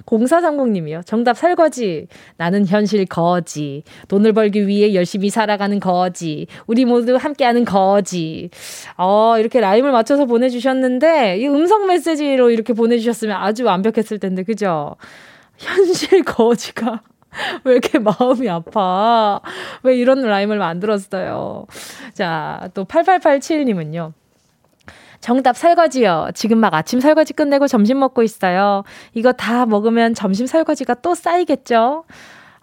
[0.07, 1.05] 0430님이요.
[1.05, 2.07] 정답 설거지.
[2.37, 3.83] 나는 현실 거지.
[4.09, 6.47] 돈을 벌기 위해 열심히 살아가는 거지.
[6.67, 8.51] 우리 모두 함께하는 거지.
[8.97, 14.97] 어, 이렇게 라임을 맞춰서 보내주셨는데, 이 음성 메시지로 이렇게 보내주셨으면 아주 완벽했을 텐데, 그죠?
[15.59, 17.03] 현실 거지가.
[17.65, 19.41] 왜 이렇게 마음이 아파?
[19.83, 21.67] 왜 이런 라임을 만들었어요?
[22.15, 24.13] 자, 또 8887님은요.
[25.21, 26.29] 정답 설거지요.
[26.35, 28.85] 지금 막 아침 설거지 끝내고 점심 먹고 있어요.
[29.15, 32.05] 이거 다 먹으면 점심 설거지가 또 쌓이겠죠?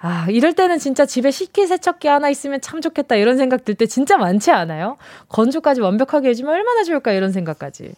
[0.05, 4.17] 아, 이럴 때는 진짜 집에 식기세척기 하나 있으면 참 좋겠다 이런 생각 들 때 진짜
[4.17, 4.97] 많지 않아요?
[5.29, 7.93] 건조까지 완벽하게 해주면 얼마나 좋을까 이런 생각까지.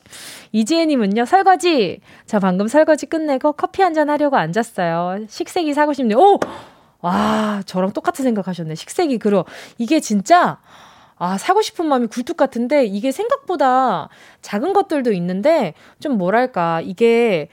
[0.52, 2.02] 이지혜님은요, 설거지!
[2.28, 5.26] 저 방금 설거지 끝내고 커피 한 잔 하려고 앉았어요.
[5.28, 6.20] 식세기 사고 싶네요.
[6.20, 6.40] 오!
[7.02, 8.76] 와, 저랑 똑같은 생각 하셨네.
[8.76, 9.44] 식세기, 그러.
[9.80, 10.58] 이게 진짜,
[11.18, 14.10] 아, 사고 싶은 마음이 굴뚝 같은데, 이게 생각보다
[14.42, 17.50] 작은 것들도 있는데, 좀 뭐랄까, 이게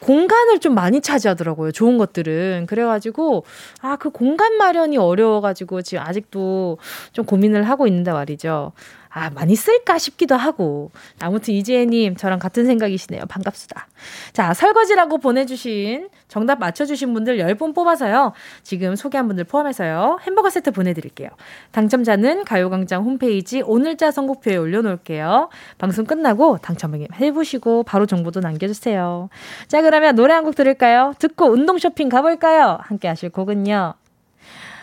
[0.00, 1.72] 공간을 좀 많이 차지하더라고요.
[1.72, 2.66] 좋은 것들은.
[2.68, 3.44] 그래가지고,
[3.80, 6.78] 아, 그 공간 마련이 어려워가지고 지금 아직도
[7.12, 8.72] 좀 고민을 하고 있는데 말이죠.
[9.10, 10.90] 아, 많이 쓸까 싶기도 하고.
[11.20, 13.22] 아무튼 이지혜님, 저랑 같은 생각이시네요.
[13.28, 13.86] 반갑습니다.
[14.32, 18.32] 자, 설거지라고 보내주신, 정답 맞춰주신 분들 10분 뽑아서요.
[18.62, 20.18] 지금 소개한 분들 포함해서요.
[20.22, 21.28] 햄버거 세트 보내드릴게요.
[21.72, 25.50] 당첨자는 가요광장 홈페이지 오늘자 선곡표에 올려놓을게요.
[25.78, 26.88] 방송 끝나고 당첨
[27.20, 29.28] 해보시고 바로 정보도 남겨주세요.
[29.68, 31.12] 자, 그러면 노래 한 곡 들을까요?
[31.18, 32.78] 듣고 운동 쇼핑 가볼까요?
[32.80, 33.94] 함께 하실 곡은요.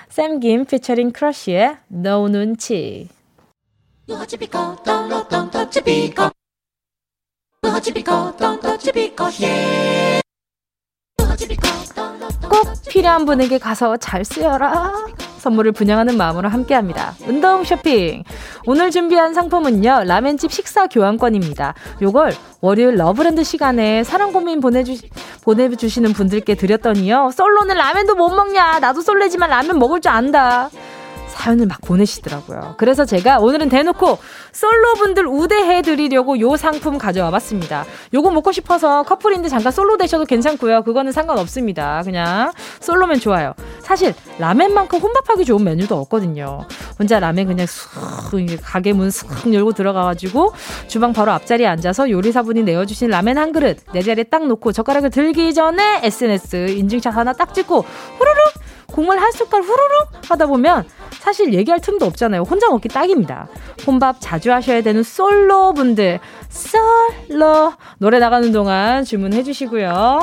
[0.09, 3.09] 샘김 피처링 크러쉬의 No 눈치.
[12.49, 14.93] 꼭 필요한 분에게 가서 잘 쓰여라.
[15.39, 17.15] 선물을 분양하는 마음으로 함께합니다.
[17.27, 18.23] 운동 쇼핑.
[18.67, 20.03] 오늘 준비한 상품은요.
[20.05, 21.73] 라멘집 식사 교환권입니다.
[22.01, 24.97] 요걸 월요일 love land 시간에 사랑 고민 보내주
[25.43, 27.31] 보내주시는 분들께 드렸더니요.
[27.33, 28.79] 솔로는 라면도 못 먹냐?
[28.79, 30.69] 나도 솔로지만 라면 먹을 줄 안다.
[31.45, 32.73] 사연을 막 보내시더라고요.
[32.77, 34.17] 그래서 제가 오늘은 대놓고
[34.51, 37.85] 솔로분들 우대해 드리려고 요 상품 가져와 봤습니다.
[38.15, 40.81] 요거 먹고 싶어서 커플인데 잠깐 솔로 되셔도 괜찮고요.
[40.81, 42.01] 그거는 상관없습니다.
[42.03, 43.53] 그냥 솔로면 좋아요.
[43.79, 46.61] 사실 라멘만큼 혼밥하기 좋은 메뉴도 없거든요.
[46.97, 47.91] 혼자 라멘 그냥 쑥
[48.63, 50.51] 가게 문 쑥 열고 들어가 가지고
[50.87, 55.11] 주방 바로 앞자리에 앉아서 요리사분이 내어 주신 라멘 한 그릇 내 자리에 딱 놓고 젓가락을
[55.11, 57.85] 들기 전에 SNS 인증샷 하나 딱 찍고
[58.17, 62.43] 후루룩 국물 한 숟갈 후루룩 하다 보면 사실 얘기할 틈도 없잖아요.
[62.43, 63.47] 혼자 먹기 딱입니다.
[63.85, 66.19] 혼밥 자주 하셔야 되는 솔로 분들,
[66.49, 70.19] 솔로 노래 나가는 동안 주문해 주시고요.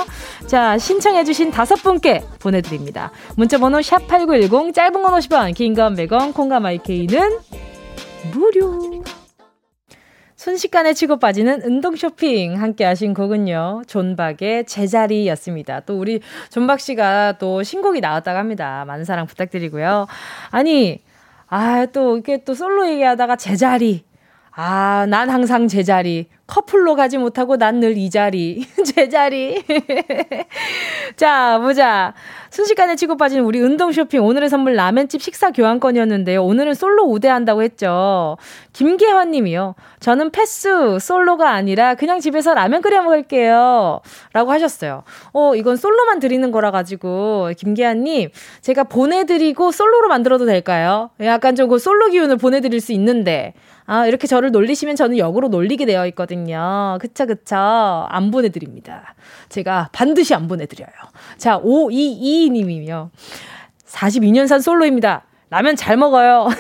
[0.47, 3.11] 자, 신청해 주신 다섯 분께 보내드립니다.
[3.37, 7.39] 문자번호 샵8910 짧은 건 50원, 긴 건 100원, 콩과 My K는
[8.33, 9.03] 무료.
[10.43, 13.83] 순식간에 치고 빠지는 운동 쇼핑 함께 하신 곡은요.
[13.87, 15.83] 존박의 제자리였습니다.
[15.87, 16.19] 또 우리
[16.51, 18.85] 존박 씨가 또 신곡이 나왔다고 합니다.
[18.89, 20.09] 많은 사랑 부탁드리고요.
[20.51, 21.01] 아니,
[21.47, 24.03] 아, 또 이렇게 또 솔로 얘기하다가 제자리.
[24.51, 26.27] 아, 난 항상 제자리.
[26.53, 28.67] 커플로 가지 못하고 난 늘 이 자리.
[28.85, 29.65] 제자리.
[31.17, 32.13] 자, 보자.
[32.51, 34.23] 순식간에 치고 빠진 우리 운동 쇼핑.
[34.23, 36.45] 오늘의 선물 라멘집 식사 교환권이었는데요.
[36.45, 38.37] 오늘은 솔로 우대한다고 했죠.
[38.75, 39.75] 김계환 님이요.
[40.01, 44.03] 저는 패스, 솔로가 아니라 그냥 집에서 라면 끓여 먹을게요.
[44.35, 45.05] 라고 하셨어요.
[45.33, 48.29] 어, 이건 솔로만 드리는 거라 가지고, 김계환 님,
[48.61, 51.09] 제가 보내드리고 솔로로 만들어도 될까요?
[51.21, 53.55] 약간 좀그 솔로 기운을 보내드릴 수 있는데.
[53.85, 56.42] 아, 이렇게 저를 놀리시면 저는 역으로 놀리게 되어 있거든요.
[57.01, 57.57] 그쵸, 그쵸.
[57.57, 59.15] 안 보내드립니다.
[59.49, 60.91] 제가 반드시 안 보내드려요.
[61.39, 63.11] 자, 5222님이요.
[63.87, 65.25] 42년산 솔로입니다.
[65.51, 66.49] 라면 잘 먹어요.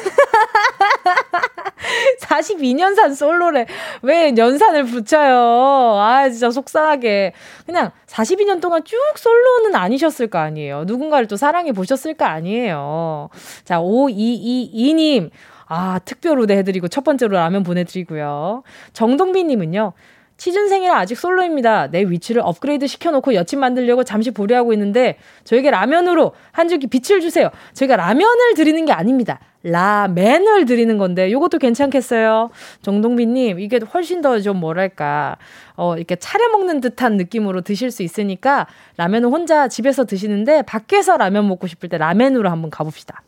[2.21, 3.67] 42년산 솔로래.
[4.03, 5.99] 왜 연산을 붙여요?
[5.99, 7.33] 아, 진짜 속상하게.
[7.65, 10.85] 그냥 42년 동안 쭉 솔로는 아니셨을 거 아니에요.
[10.85, 13.31] 누군가를 또 사랑해 보셨을 거 아니에요.
[13.65, 15.31] 자, 5222님.
[15.75, 18.63] 아, 특별 우대 해드리고 첫 번째로 라면 보내드리고요.
[18.93, 19.95] 정동빈님은요.
[20.37, 21.87] 취준생이라 아직 솔로입니다.
[21.91, 27.49] 내 위치를 업그레이드 시켜놓고 여친 만들려고 잠시 보류하고 있는데 저에게 라면으로 한 줄기 빛을 주세요.
[27.73, 29.41] 저희가 라면을 드리는 게 아닙니다.
[29.63, 32.51] 라멘을 드리는 건데 요것도 괜찮겠어요.
[32.83, 35.37] 정동빈님 이게 훨씬 더 좀 뭐랄까
[35.77, 38.67] 어 이렇게 차려 먹는 듯한 느낌으로 드실 수 있으니까
[38.99, 43.23] 라면은 혼자 집에서 드시는데 밖에서 라면 먹고 싶을 때 라멘으로 한번 가봅시다.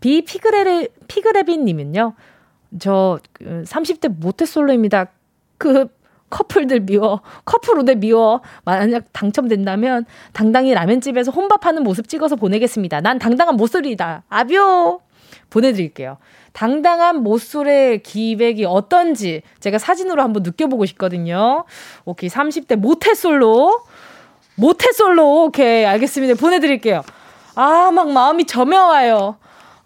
[0.00, 2.14] 비 피그레 피그레빈 님은요.
[2.78, 5.06] 저 30대 그 모태솔로입니다.
[5.58, 5.88] 그
[6.30, 7.20] 커플들 미워.
[7.44, 8.40] 커플 우대 미워.
[8.64, 13.00] 만약 당첨된다면 당당히 라면집에서 혼밥하는 모습 찍어서 보내겠습니다.
[13.00, 14.22] 난 당당한 모쏠이다.
[14.28, 15.00] 아뷰!
[15.50, 16.18] 보내드릴게요.
[16.52, 21.64] 당당한 모쏠의 기백이 어떤지 제가 사진으로 한번 느껴보고 싶거든요.
[22.04, 22.30] 오케이.
[22.30, 23.82] 30대 모태솔로.
[24.54, 25.44] 모태솔로.
[25.44, 25.84] 오케이.
[25.84, 26.34] 알겠습니다.
[26.34, 27.02] 보내드릴게요.
[27.56, 29.36] 아, 막 마음이 저며와요.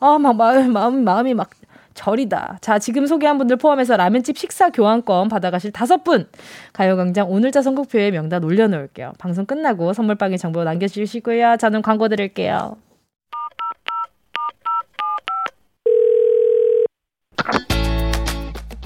[0.04, 1.48] 아, 막 마음, 마음, 마음이 막
[1.94, 2.58] 절이다.
[2.60, 6.28] 자, 지금 소개한 분들 포함해서 라면집 식사 교환권 받아가실 다섯 분.
[6.74, 9.14] 가요광장 오늘자 선곡표에 명단 올려놓을게요.
[9.18, 11.56] 방송 끝나고 선물방에 정보 남겨주시고요.
[11.56, 12.76] 저는 광고 드릴게요.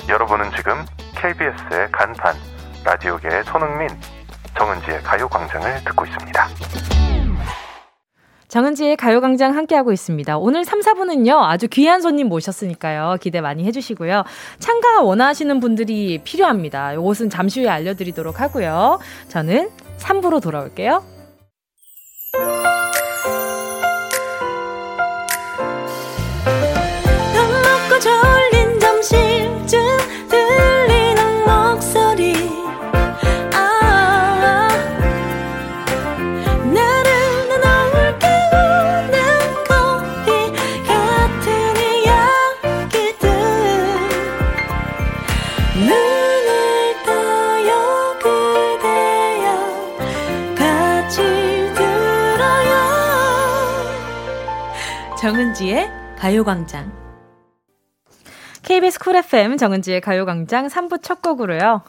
[0.09, 0.75] 여러분은 지금
[1.17, 2.37] KBS의 간판,
[2.85, 3.89] 라디오계의 손흥민,
[4.57, 7.08] 정은지의 가요광장을 듣고 있습니다.
[8.49, 10.39] 정은지의 가요광장 함께하고 있습니다.
[10.39, 13.17] 오늘 3, 4분은요, 아주 귀한 손님 모셨으니까요.
[13.21, 14.25] 기대 많이 해주시고요.
[14.59, 16.95] 참가 원하시는 분들이 필요합니다.
[16.95, 18.99] 이것은 잠시 후에 알려드리도록 하고요.
[19.29, 21.18] 저는 3부로 돌아올게요.
[55.59, 56.93] 정은지의 가요광장.
[58.63, 61.83] KBS Cool FM 정은지의 가요광장 3부 첫 곡으로요.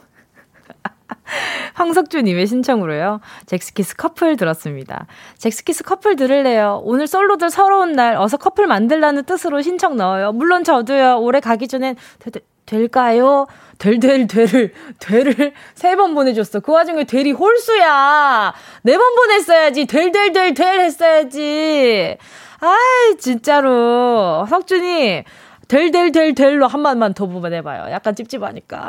[1.80, 3.20] 황석주님의 신청으로요.
[3.46, 5.06] 젝스키스 커플 들었습니다.
[5.38, 6.82] 젝스키스 커플 들을래요.
[6.84, 10.32] 오늘 솔로들 서러운 날 어서 커플 만들라는 뜻으로 신청 넣어요.
[10.32, 11.20] 물론 저도요.
[11.20, 13.46] 올해 가기 전엔 되, 되, 될까요?
[13.78, 16.60] 될, 될, 될을, 될을 세 번 보내줬어.
[16.60, 18.52] 그 와중에 될이 홀수야.
[18.82, 19.86] 네 번 보냈어야지.
[19.86, 22.18] 될, 될, 될, 될 했어야지.
[22.60, 24.44] 아이, 진짜로.
[24.50, 25.24] 석준이,
[26.34, 27.92] 될로 한 번만 더 보내봐요.
[27.92, 28.88] 약간 찝찝하니까.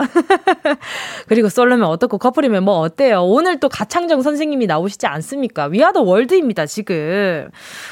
[1.28, 3.24] 그리고 솔로면 어떻고 커플이면 뭐 어때요?
[3.24, 5.66] 오늘 또 가창정 선생님이 나오시지 않습니까?
[5.66, 7.50] 위아더 월드입니다, 지금.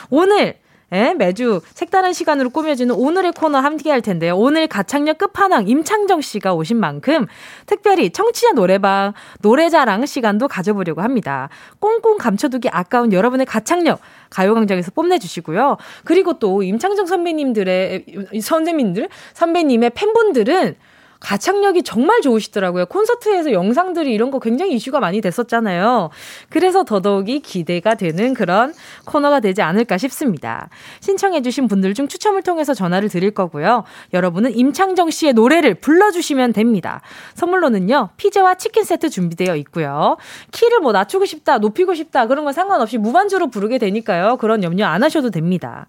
[0.09, 0.55] 오늘,
[0.91, 4.35] 예, 매주 색다른 시간으로 꾸며지는 오늘의 코너 함께 할 텐데요.
[4.35, 7.27] 오늘 가창력 끝판왕 임창정 씨가 오신 만큼
[7.67, 11.49] 특별히 청취자 노래방, 노래자랑 시간도 가져보려고 합니다.
[11.79, 13.99] 꽁꽁 감춰두기 아까운 여러분의 가창력
[14.29, 15.77] 가요광장에서 뽐내주시고요.
[16.03, 18.05] 그리고 또 임창정 선배님들의
[18.41, 20.75] 선생님들 선배님의 팬분들은
[21.19, 22.85] 가창력이 정말 좋으시더라고요.
[22.85, 26.09] 콘서트에서 영상들이 이런 거 굉장히 이슈가 많이 됐었잖아요.
[26.49, 28.73] 그래서 더더욱이 기대가 되는 그런
[29.05, 30.69] 코너가 되지 않을까 싶습니다.
[31.01, 33.83] 신청해주신 분들 중 추첨을 통해서 전화를 드릴 거고요.
[34.13, 37.01] 여러분은 임창정 씨의 노래를 불러주시면 됩니다.
[37.35, 40.15] 선물로는요, 피자와 치킨 세트 준비되어 있고요.
[40.51, 44.37] 키를 뭐 낮추고 싶다, 높이고 싶다, 그런 건 상관없이 무반주로 부르게 되니까요.
[44.37, 45.87] 그런 염려 안 하셔도 됩니다.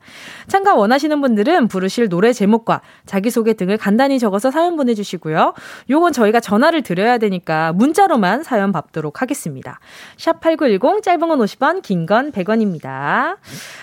[0.48, 5.54] 참가 원하시는 분들은 부르실 노래 제목과 자기소개 등을 간단히 적어서 사연 보내주시고 주시고요.
[5.90, 9.78] 요건 저희가 전화를 드려야 되니까 문자로만 사연 받도록 하겠습니다.
[10.16, 13.36] 샵8910 짧은 건 50원, 긴 건 100원입니다.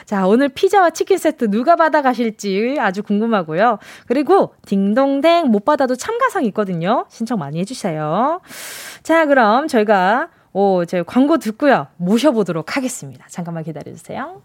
[0.06, 3.78] 자, 오늘 피자와 치킨 세트 누가 받아가실지 아주 궁금하고요.
[4.08, 7.06] 그리고 딩동댕 못 받아도 참가상 있거든요.
[7.10, 8.42] 신청 많이 해주세요.
[9.04, 11.88] 자, 그럼 저희가 오, 제 광고 듣고요.
[11.98, 13.26] 모셔보도록 하겠습니다.
[13.30, 14.42] 잠깐만 기다려주세요.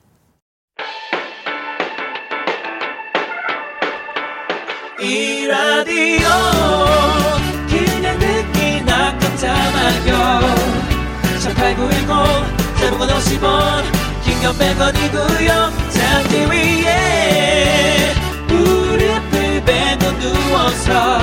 [5.03, 6.29] 이 라디오
[7.69, 10.41] 그냥 듣기나 깜짝마요
[11.41, 13.83] 18910 대목원 50원
[14.25, 15.51] 긴건 100원이고요.
[15.91, 18.15] 잠기 위에
[18.47, 21.19] 무릎을 베고 누워서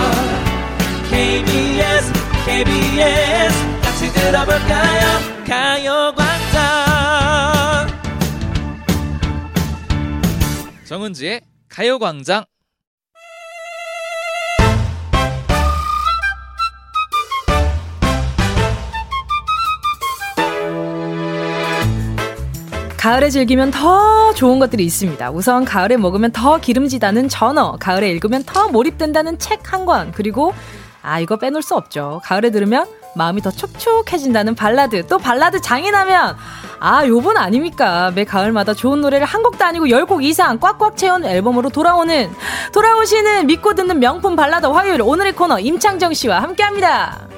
[1.10, 2.14] KBS
[2.46, 5.20] KBS 같이 들어볼까요?
[5.48, 6.60] 가요광장.
[10.86, 12.44] 정은지의 가요광장
[23.00, 25.32] 가을에 즐기면 더 좋은 것들이 있습니다.
[25.32, 30.54] 우선 가을에 먹으면 더 기름지다는 전어, 가을에 읽으면 더 몰입된다는 책 한 권, 그리고
[31.02, 32.20] 아 이거 빼놓을 수 없죠.
[32.26, 32.86] 가을에 들으면
[33.16, 36.36] 마음이 더 촉촉해진다는 발라드, 또 발라드 장인하면
[36.82, 38.12] 아 요 분 아닙니까?
[38.16, 42.30] 매 가을마다 좋은 노래를 한 곡도 아니고 열 곡 이상 꽉꽉 채운 앨범으로 돌아오는
[42.74, 47.30] 돌아오시는 믿고 듣는 명품 발라드 화요일 오늘의 코너 임창정 씨와 함께 합니다.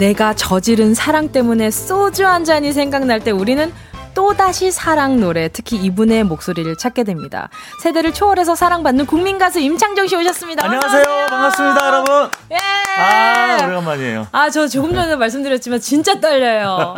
[0.00, 3.70] 내가 저지른 사랑 때문에 소주 한 잔이 생각날 때 우리는
[4.14, 7.48] 또다시 사랑 노래, 특히 이분의 목소리를 찾게 됩니다.
[7.82, 10.64] 세대를 초월해서 사랑받는 국민 가수 임창정 씨 오셨습니다.
[10.64, 11.26] 안녕하세요.
[11.28, 12.28] 반갑습니다, 여러분.
[12.52, 12.56] 예.
[13.00, 14.26] 아, 오래간만이에요.
[14.32, 16.94] 아, 저 조금 전에 말씀드렸지만 진짜 떨려요.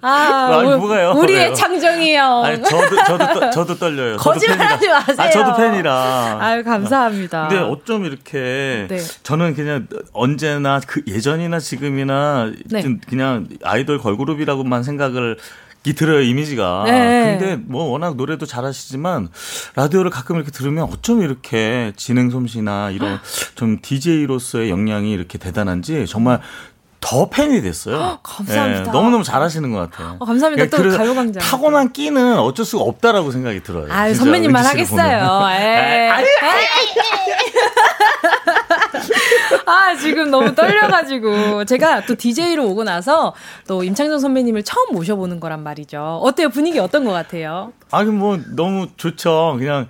[0.00, 1.12] 아, 아니, 우, 뭐가요?
[1.16, 1.54] 우리의 왜요?
[1.54, 2.44] 창정이 형.
[2.44, 4.16] 아니, 저도, 저도, 저도 떨려요.
[4.16, 5.16] 거짓말하지 마세요.
[5.18, 6.38] 아, 저도 팬이라.
[6.40, 7.48] 아유, 감사합니다.
[7.48, 8.98] 근데 어쩜 이렇게 네.
[9.22, 12.82] 저는 그냥 언제나 그 예전이나 지금이나 네.
[13.08, 15.36] 그냥 아이돌 걸그룹이라고만 생각을
[15.84, 16.84] 이 들어요 이미지가.
[16.86, 17.36] 네.
[17.38, 19.28] 근데 뭐 워낙 노래도 잘하시지만
[19.74, 23.18] 라디오를 가끔 이렇게 들으면 어쩜 이렇게 진행 솜씨나 이런
[23.56, 26.40] 좀 DJ로서의 역량이 이렇게 대단한지 정말
[27.00, 28.20] 더 팬이 됐어요.
[28.22, 28.84] 감사합니다.
[28.84, 30.16] 네, 너무너무 잘하시는 것 같아요.
[30.20, 30.76] 어, 감사합니다.
[30.76, 31.42] 또 가요광장.
[31.42, 33.92] 타고난 끼는 어쩔 수가 없다라고 생각이 들어요.
[33.92, 35.48] 아 선배님만 하겠어요.
[35.50, 36.12] 에이.
[39.66, 41.64] 아, 지금 너무 떨려가지고.
[41.64, 43.34] 제가 또 DJ로 오고 나서
[43.66, 46.20] 또 임창정 선배님을 처음 모셔보는 거란 말이죠.
[46.22, 46.48] 어때요?
[46.48, 47.72] 분위기 어떤 것 같아요?
[47.90, 49.56] 아니, 뭐, 너무 좋죠.
[49.58, 49.88] 그냥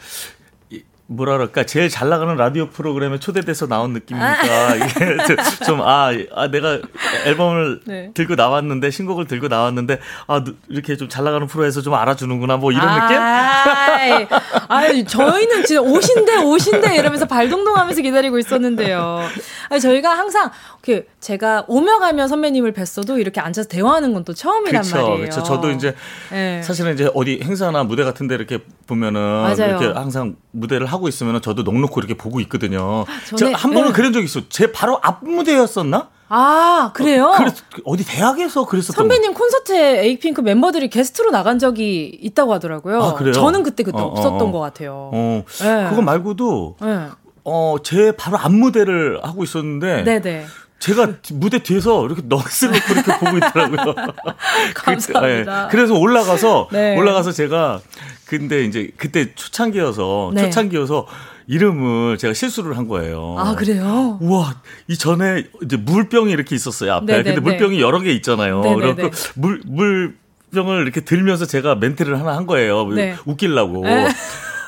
[1.17, 4.75] 그럴까 제일 잘 나가는 라디오 프로그램에 초대돼서 나온 느낌이니까 아.
[4.75, 5.17] 이게
[5.67, 6.79] 좀아 아, 내가
[7.27, 8.11] 앨범을 네.
[8.15, 12.89] 들고 나왔는데 신곡을 들고 나왔는데 아 이렇게 좀 잘 나가는 프로에서 좀 알아주는구나 뭐 이런
[12.89, 14.37] 아, 느낌?
[14.69, 19.21] 아 저희는 진짜 오신대 오신대 이러면서 발동동하면서 기다리고 있었는데요.
[19.69, 24.83] 아니, 저희가 항상 그 제가 오며 가며 선배님을 뵀어도 이렇게 앉아서 대화하는 건 또 처음이란
[24.83, 25.17] 그쵸, 말이에요.
[25.17, 25.43] 그렇죠.
[25.43, 25.95] 저도 이제
[26.31, 26.63] 네.
[26.63, 29.79] 사실은 이제 어디 행사나 무대 같은데 이렇게 보면은 맞아요.
[29.81, 33.05] 이렇게 항상 무대를 하고 있으면 저도 넉넉히 이렇게 보고 있거든요.
[33.37, 33.93] 저한 번은 네.
[33.93, 34.41] 그런 적이 있어.
[34.49, 36.09] 제 바로 앞 무대였었나?
[36.35, 37.27] 아, 그래요?
[37.27, 43.03] 어, 그래서 어디 대학에서 그랬었던 선배님 콘서트에 에이핑크 멤버들이 게스트로 나간 적이 있다고 하더라고요.
[43.03, 43.35] 아, 그래요?
[43.35, 45.11] 저는 그때 그때 어, 없었던 어, 것 같아요.
[45.13, 45.45] 어.
[45.61, 45.89] 네.
[45.91, 47.09] 그거 말고도 네.
[47.45, 50.47] 어, 제 바로 앞 무대를 하고 있었는데 네네.
[50.83, 53.95] 제가 무대 뒤에서 이렇게 넋을 놓고 이렇게 보고 있더라고요.
[54.75, 55.69] 감사합니다.
[55.69, 55.83] 그, 네.
[55.83, 56.97] 래서 올라가서 네.
[56.97, 57.81] 올라가서 제가
[58.27, 60.43] 근데 이제 그때 초창기여서 네.
[60.43, 61.07] 초창기여서
[61.47, 63.37] 이름을 제가 실수를 한 거예요.
[63.39, 64.19] 아, 그래요?
[64.21, 67.07] 우와, 이 전에 이제 물병이 이렇게 있었어요, 앞에.
[67.07, 67.35] 네네네.
[67.35, 68.63] 근데 물병이 여러 개 있잖아요.
[68.63, 72.89] 그래서 물, 물병을 이렇게 들면서 제가 멘트를 하나 한 거예요.
[72.89, 73.15] 네.
[73.25, 73.85] 웃기려고.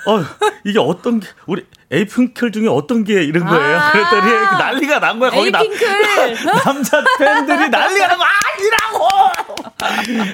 [0.07, 0.22] 어,
[0.64, 1.64] 이게 어떤 게, 우리
[1.95, 3.78] 에이핑클 중에 어떤 게 이런 거예요?
[3.78, 5.30] 아~ 그랬더니 난리가 난 거야.
[5.30, 5.61] 거기 나,
[6.64, 9.09] 남자 팬들이 난리가 나고, 아니라고!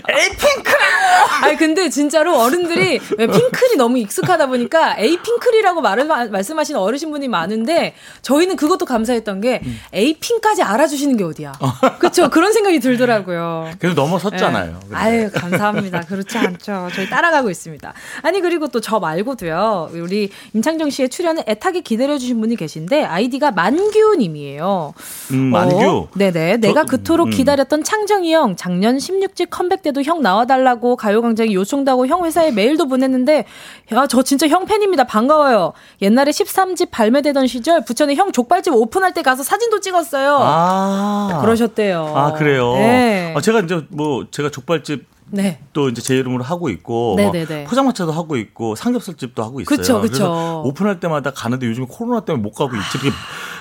[0.08, 1.44] 에이핑크라고!
[1.44, 8.84] 아니, 근데 진짜로 어른들이 핑클이 너무 익숙하다 보니까 에이핑클이라고 말을, 말씀하시는 어르신분이 많은데 저희는 그것도
[8.84, 9.80] 감사했던 게 음.
[9.92, 11.52] 에이핑까지 알아주시는 게 어디야.
[11.98, 12.28] 그렇죠.
[12.28, 13.70] 그런 생각이 들더라고요.
[13.78, 14.80] 그래서 넘어섰잖아요.
[14.88, 14.96] 네.
[14.96, 16.00] 아유, 감사합니다.
[16.02, 16.88] 그렇지 않죠.
[16.94, 17.92] 저희 따라가고 있습니다.
[18.22, 19.90] 아니, 그리고 또 저 말고도요.
[19.92, 24.94] 우리 임창정 씨의 출연을 애타게 기다려주신 분이 계신데 아이디가 만규님이에요.
[25.32, 25.76] 음, 만규?
[25.76, 26.60] 어, 네네.
[26.60, 27.30] 저, 내가 그토록 음.
[27.30, 32.88] 기다렸던 창정이 형 작년 16집 컴백 때도 형 나와달라고 가요광장에 요청도 하고 형 회사에 메일도
[32.88, 33.46] 보냈는데
[33.94, 35.04] 야, 저 진짜 형 팬입니다.
[35.04, 35.72] 반가워요.
[36.02, 40.36] 옛날에 13집 발매되던 시절 부천에 형 족발집 오픈할 때 가서 사진도 찍었어요.
[40.38, 41.38] 아.
[41.40, 42.12] 그러셨대요.
[42.14, 42.74] 아, 그래요?
[42.74, 43.32] 네.
[43.34, 45.60] 아, 제가 이제 뭐 제가 족발집 네.
[45.72, 47.32] 또 이제 제 이름으로 하고 있고 뭐
[47.66, 49.76] 포장마차도 하고 있고 삼겹살집도 하고 있어요.
[49.76, 50.12] 그쵸, 그쵸.
[50.12, 52.98] 그래서 오픈할 때마다 가는데 요즘 코로나 때문에 못 가고 있지.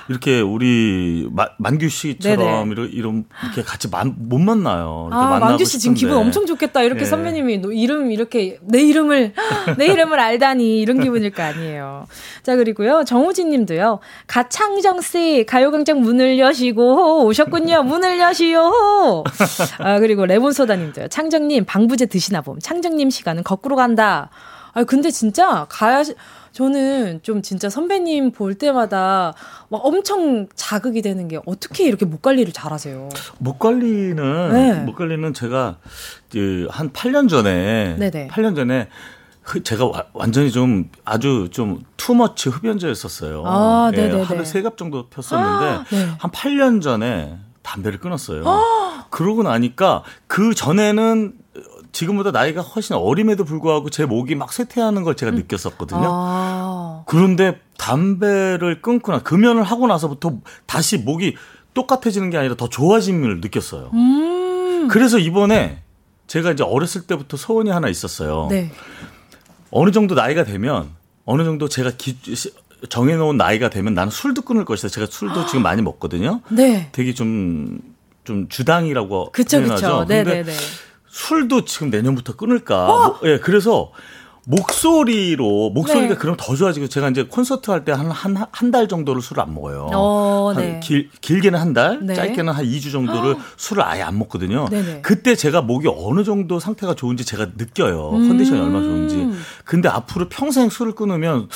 [0.10, 5.08] 이렇게 우리 마, 만규 씨처럼 이런, 이런 이렇게 같이 만, 못 만나요.
[5.12, 6.82] 아, 만규 씨 지금 기분 엄청 좋겠다.
[6.82, 7.06] 이렇게 예.
[7.06, 9.34] 선배님이 이름 이렇게 내 이름을
[9.78, 12.08] 내 이름을 알다니 이런 기분일 거 아니에요.
[12.42, 14.00] 자 그리고요 정우진 님도요.
[14.26, 17.84] 가창정 씨 가요광장 문을 여시고 오셨군요.
[17.84, 19.24] 문을 여시오.
[19.78, 21.10] 아 그리고 레몬소다 님도요.
[21.10, 22.58] 창정님 방부제 드시나 봄.
[22.60, 24.32] 창정님 시간은 거꾸로 간다.
[24.74, 26.04] 아 근데 진짜 가야
[26.52, 29.34] 저는 좀 진짜 선배님 볼 때마다
[29.70, 33.10] 막 엄청 자극이 되는 게 어떻게 이렇게 목 관리를 잘하세요?
[33.38, 34.74] 목 관리는 네.
[34.82, 35.78] 목 관리는 제가
[36.32, 38.28] 그한 8년 전에 네네.
[38.30, 38.90] 8년 전에
[39.64, 43.44] 제가 완전히 좀 아주 좀 투머치 흡연자였었어요.
[43.46, 46.08] 아, 예, 하루 세갑 정도 폈었는데 아, 네.
[46.20, 48.44] 한 8년 전에 담배를 끊었어요.
[48.46, 49.06] 아.
[49.10, 51.34] 그러고 나니까 그 전에는
[51.92, 55.36] 지금보다 나이가 훨씬 어림에도 불구하고 제 목이 막 쇠퇴하는 걸 제가 음.
[55.36, 56.02] 느꼈었거든요.
[56.06, 57.04] 아.
[57.08, 61.36] 그런데 담배를 끊거나 금연을 하고 나서부터 다시 목이
[61.74, 63.92] 똑같아지는 게 아니라 더 좋아짐을 느꼈어요.
[63.94, 64.88] 음.
[64.90, 65.82] 그래서 이번에
[66.28, 68.48] 제가 이제 어렸을 때부터 소원이 하나 있었어요.
[68.50, 68.72] 네.
[69.72, 70.90] 어느 정도 나이가 되면
[71.26, 72.18] 어느 정도 제가 기,
[72.88, 74.90] 정해놓은 나이가 되면 나는 술도 끊을 것이다.
[74.90, 76.42] 제가 술도 지금 많이 먹거든요.
[76.50, 76.90] 네.
[76.92, 77.80] 되게 좀,
[78.24, 79.88] 좀 주당이라고 그쵸, 표현하죠.
[79.88, 80.06] 그쵸.
[80.08, 80.54] 네, 네, 네.
[81.24, 82.88] 술도 지금 내년부터 끊을까.
[82.90, 82.98] 어?
[83.08, 83.92] 뭐, 예, 그래서
[84.46, 86.16] 목소리로 목소리가 네.
[86.16, 89.54] 그럼 더 좋아지고 제가 이제 콘서트 할 때 한 한 한 달 정도를 술을 안
[89.54, 89.90] 먹어요.
[89.94, 90.80] 어, 네.
[90.82, 92.16] 길 길게는 한 달, 네.
[92.16, 94.68] 짧게는 한 2주 정도를 술을 아예 안 먹거든요.
[94.70, 95.02] 네네.
[95.02, 98.12] 그때 제가 목이 어느 정도 상태가 좋은지 제가 느껴요.
[98.12, 98.28] 음.
[98.28, 99.30] 컨디션이 얼마나 좋은지.
[99.66, 101.50] 근데 앞으로 평생 술을 끊으면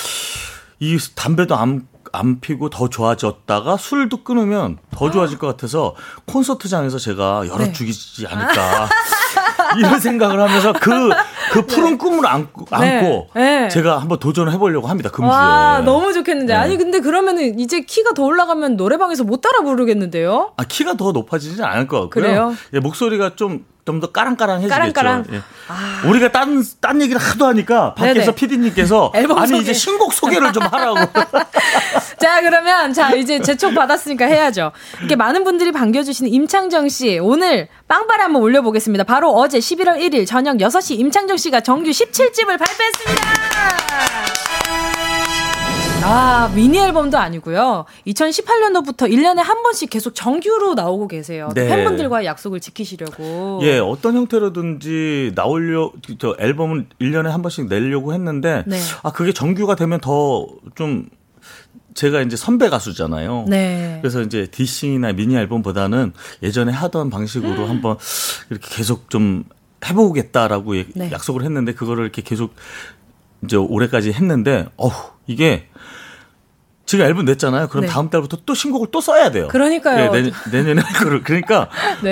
[0.79, 5.95] 이 담배도 안, 안 피고 더 좋아졌다가 술도 끊으면 더 좋아질 것 같아서
[6.27, 7.71] 콘서트장에서 제가 열어 네.
[7.71, 8.89] 죽이지 않을까.
[9.77, 11.09] 이런 생각을 하면서 그,
[11.53, 11.65] 그 네.
[11.67, 11.97] 푸른 네.
[11.97, 13.69] 꿈을 안고, 안고 네.
[13.69, 15.11] 제가 한번 도전을 해보려고 합니다.
[15.11, 15.29] 금주에.
[15.29, 16.51] 와, 너무 좋겠는데.
[16.51, 16.59] 네.
[16.59, 20.53] 아니, 근데 그러면은 이제 키가 더 올라가면 노래방에서 못 따라 부르겠는데요?
[20.57, 22.09] 아, 키가 더 높아지진 않을 것 같고요.
[22.09, 22.55] 그래요?
[22.73, 24.73] 예, 목소리가 좀 좀더 까랑까랑해지겠죠.
[24.73, 25.25] 까랑까랑.
[25.33, 25.41] 예.
[25.67, 26.07] 아.
[26.07, 29.59] 우리가 딴, 딴 얘기를 하도 하니까 밖에서 피디님께서 아니 소개.
[29.59, 30.99] 이제 신곡 소개를 좀 하라고.
[32.17, 34.71] 자 그러면 자 이제 제촉 받았으니까 해야죠.
[34.99, 39.03] 이렇게 많은 분들이 반겨주시는 임창정 씨 오늘 빵빠레 한번 올려보겠습니다.
[39.03, 43.23] 바로 어제 11월 1일 저녁 6시 임창정 씨가 정규 17집을 발표했습니다.
[46.05, 47.85] 아, 미니 앨범도 아니고요.
[48.07, 51.49] 2018년도부터 1년에 한 번씩 계속 정규로 나오고 계세요.
[51.55, 51.67] 네.
[51.67, 53.61] 팬분들과의 약속을 지키시려고.
[53.63, 58.77] 예, 어떤 형태로든지 나올려 저 앨범은 1년에 한 번씩 내려고 했는데 네.
[59.01, 61.07] 아, 그게 정규가 되면 더좀
[61.93, 63.45] 제가 이제 선배 가수잖아요.
[63.47, 63.99] 네.
[64.01, 67.69] 그래서 이제 디싱이나 미니 앨범보다는 예전에 하던 방식으로 음.
[67.69, 67.97] 한번
[68.49, 69.45] 이렇게 계속 좀
[69.85, 71.11] 해보겠다라고 네.
[71.11, 72.53] 약속을 했는데 그거를 이렇게 계속
[73.43, 74.91] 이제 올해까지 했는데 어우
[75.27, 75.67] 이게
[76.85, 77.67] 지금 앨범 냈잖아요.
[77.69, 77.91] 그럼 네.
[77.91, 79.47] 다음 달부터 또 신곡을 또 써야 돼요.
[79.49, 80.11] 그러니까요.
[80.13, 81.69] 네, 내년, 에 그걸 그러니까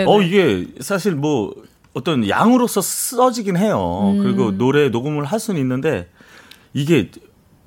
[0.08, 1.54] 어 이게 사실 뭐
[1.94, 4.14] 어떤 양으로서 써지긴 해요.
[4.16, 4.24] 음.
[4.24, 6.10] 그리고 노래 녹음을 할 수는 있는데
[6.74, 7.12] 이게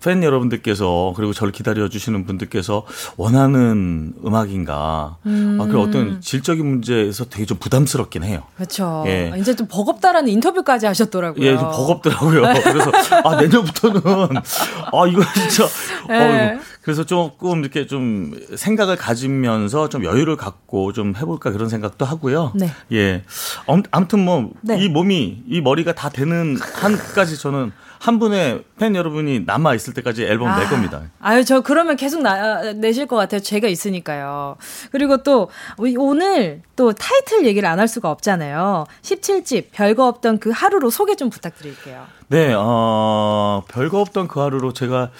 [0.04, 2.84] 팬 여러분들께서 그리고 저를 기다려 주시는 분들께서
[3.16, 5.58] 원하는 음악인가 음.
[5.58, 8.42] 아, 그 어떤 질적인 문제에서 되게 좀 부담스럽긴 해요.
[8.54, 9.04] 그렇죠.
[9.06, 9.32] 예.
[9.38, 11.42] 이제 좀 버겁다라는 인터뷰까지 하셨더라고요.
[11.42, 12.42] 예, 좀 버겁더라고요.
[12.64, 12.92] 그래서
[13.24, 14.02] 아 내년부터는
[14.36, 15.66] 아 이거 진짜
[16.08, 16.52] 네.
[16.52, 22.52] 어, 그래서 조금 이렇게 좀 생각을 가지면서 좀 여유를 갖고 좀 해볼까 그런 생각도 하고요.
[22.54, 22.70] 네.
[22.92, 23.22] 예.
[23.90, 24.88] 아무튼 뭐이 네.
[24.88, 27.72] 몸이 이 머리가 다 되는 한까지 저는
[28.04, 31.00] 한 분의 팬 여러분이 남아 있을 때까지 앨범 아, 낼 겁니다.
[31.20, 33.40] 아유 저 그러면 계속 나, 내실 것 같아요.
[33.40, 34.56] 제가 있으니까요.
[34.92, 35.48] 그리고 또
[35.78, 38.84] 오늘 또 타이틀 얘기를 안 할 수가 없잖아요.
[39.02, 42.06] 17집 별거 없던 그 하루로 소개 좀 부탁드릴게요.
[42.28, 45.10] 네, 어, 별거 없던 그 하루로 제가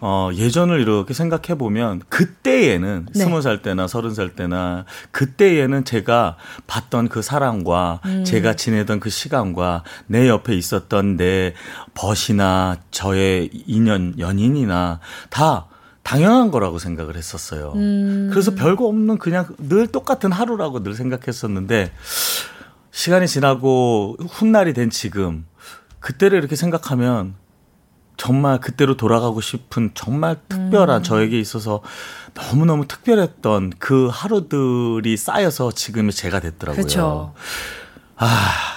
[0.00, 3.18] 어, 예전을 이렇게 생각해 보면 그때에는 네.
[3.18, 3.42] 스무 네.
[3.42, 6.36] 살 때나 서른 살 때나 그때에는 제가
[6.66, 8.24] 봤던 그 사랑과 음.
[8.24, 11.54] 제가 지내던 그 시간과 내 옆에 있었던 내
[11.94, 15.00] 벗이나 저의 인연 연인이나
[15.30, 15.66] 다
[16.02, 17.72] 당연한 거라고 생각을 했었어요.
[17.74, 18.28] 음.
[18.30, 21.92] 그래서 별거 없는 그냥 늘 똑같은 하루라고 늘 생각했었는데
[22.92, 25.44] 시간이 지나고 훗날이 된 지금
[26.00, 27.34] 그때를 이렇게 생각하면
[28.16, 31.02] 정말 그때로 돌아가고 싶은 정말 특별한 음.
[31.02, 31.82] 저에게 있어서
[32.34, 36.82] 너무너무 특별했던 그 하루들이 쌓여서 지금의 제가 됐더라고요.
[36.82, 37.34] 그쵸.
[38.16, 38.75] 아,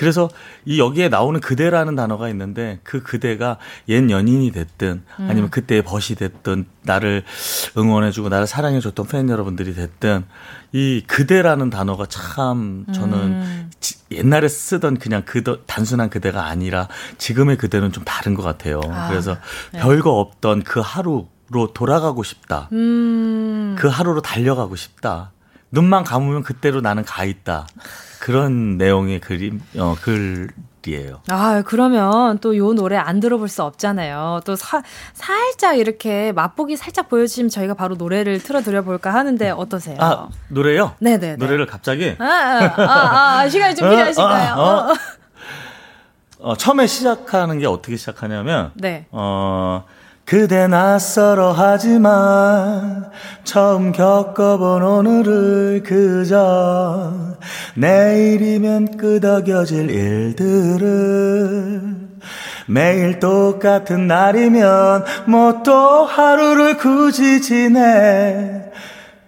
[0.00, 0.30] 그래서
[0.64, 3.58] 이 여기에 나오는 그대라는 단어가 있는데 그 그대가
[3.90, 5.50] 옛 연인이 됐든 아니면 음.
[5.50, 7.22] 그때의 벗이 됐든 나를
[7.76, 10.24] 응원해주고 나를 사랑해줬던 팬 여러분들이 됐든
[10.72, 13.70] 이 그대라는 단어가 참 저는 음.
[14.10, 16.88] 옛날에 쓰던 그냥 그 단순한 그대가 아니라
[17.18, 18.80] 지금의 그대는 좀 다른 것 같아요.
[18.88, 19.36] 아, 그래서
[19.74, 19.80] 네.
[19.80, 22.68] 별거 없던 그 하루 로 돌아가고 싶다.
[22.70, 23.74] 음.
[23.76, 25.32] 그 하루로 달려가고 싶다.
[25.72, 27.66] 눈만 감으면 그때로 나는 가 있다.
[28.20, 31.22] 그런 내용의 그림, 어, 글이에요.
[31.30, 34.42] 아, 그러면 또 요 노래 안 들어볼 수 없잖아요.
[34.44, 34.82] 또 사,
[35.14, 39.96] 살짝 이렇게 맛보기 살짝 보여주시면 저희가 바로 노래를 틀어드려 볼까 하는데 어떠세요?
[40.00, 40.94] 아, 노래요?
[40.98, 41.36] 네네.
[41.36, 42.14] 노래를 갑자기?
[42.18, 44.54] 아, 아, 아, 아 시간이 좀 어, 필요하신가요?
[44.54, 44.94] 어, 어,
[46.50, 49.06] 어, 처음에 시작하는 게 어떻게 시작하냐면, 네.
[49.12, 49.84] 어,
[50.30, 53.10] 그대 낯설어 하지만
[53.42, 57.12] 처음 겪어본 오늘을 그저
[57.74, 61.80] 내일이면 끄덕여질 일들을
[62.68, 68.70] 매일 똑같은 날이면 뭐 또 하루를 굳이 지내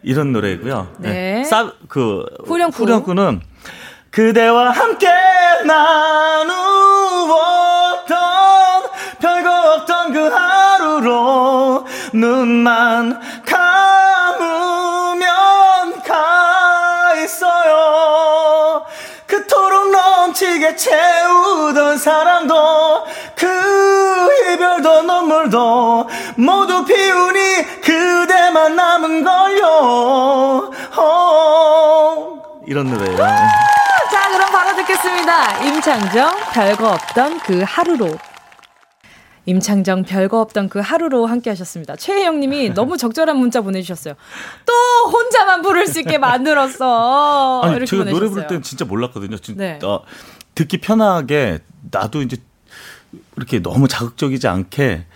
[0.04, 0.86] 이런 노래고요.
[0.98, 1.10] 네.
[1.10, 1.44] 네.
[1.44, 2.80] 싸, 그 후렴구.
[2.80, 3.40] 후렴구는
[4.12, 6.48] 그대와 함께 없던
[10.22, 15.26] 그 하루로 눈만 감으면
[16.04, 18.84] 가 있어요.
[19.26, 23.04] 그토록 넘치게 채우던 사랑도
[23.34, 23.48] 그
[24.52, 30.70] 이별도 눈물도 모두 피우니 그대만 남은 걸요.
[30.98, 33.16] 어, 이런 노래예요.
[33.16, 35.64] 자 그럼 바로 듣겠습니다.
[35.64, 38.16] 임창정 별거 없던 그 하루로
[39.46, 41.96] 임창정 별거 없던 그 하루로 함께 하셨습니다.
[41.96, 44.14] 최혜영 님이 너무 적절한 문자 보내주셨어요.
[44.66, 44.72] 또
[45.10, 47.62] 혼자만 부를 수 있게 만들었어.
[47.62, 48.10] 아니, 제가 보내셨어요.
[48.10, 49.36] 노래 부를 땐 진짜 몰랐거든요.
[49.38, 49.78] 진짜 네.
[49.82, 50.02] 어,
[50.54, 51.58] 듣기 편하게
[51.90, 52.36] 나도 이제
[53.36, 55.06] 이렇게 너무 자극적이지 않게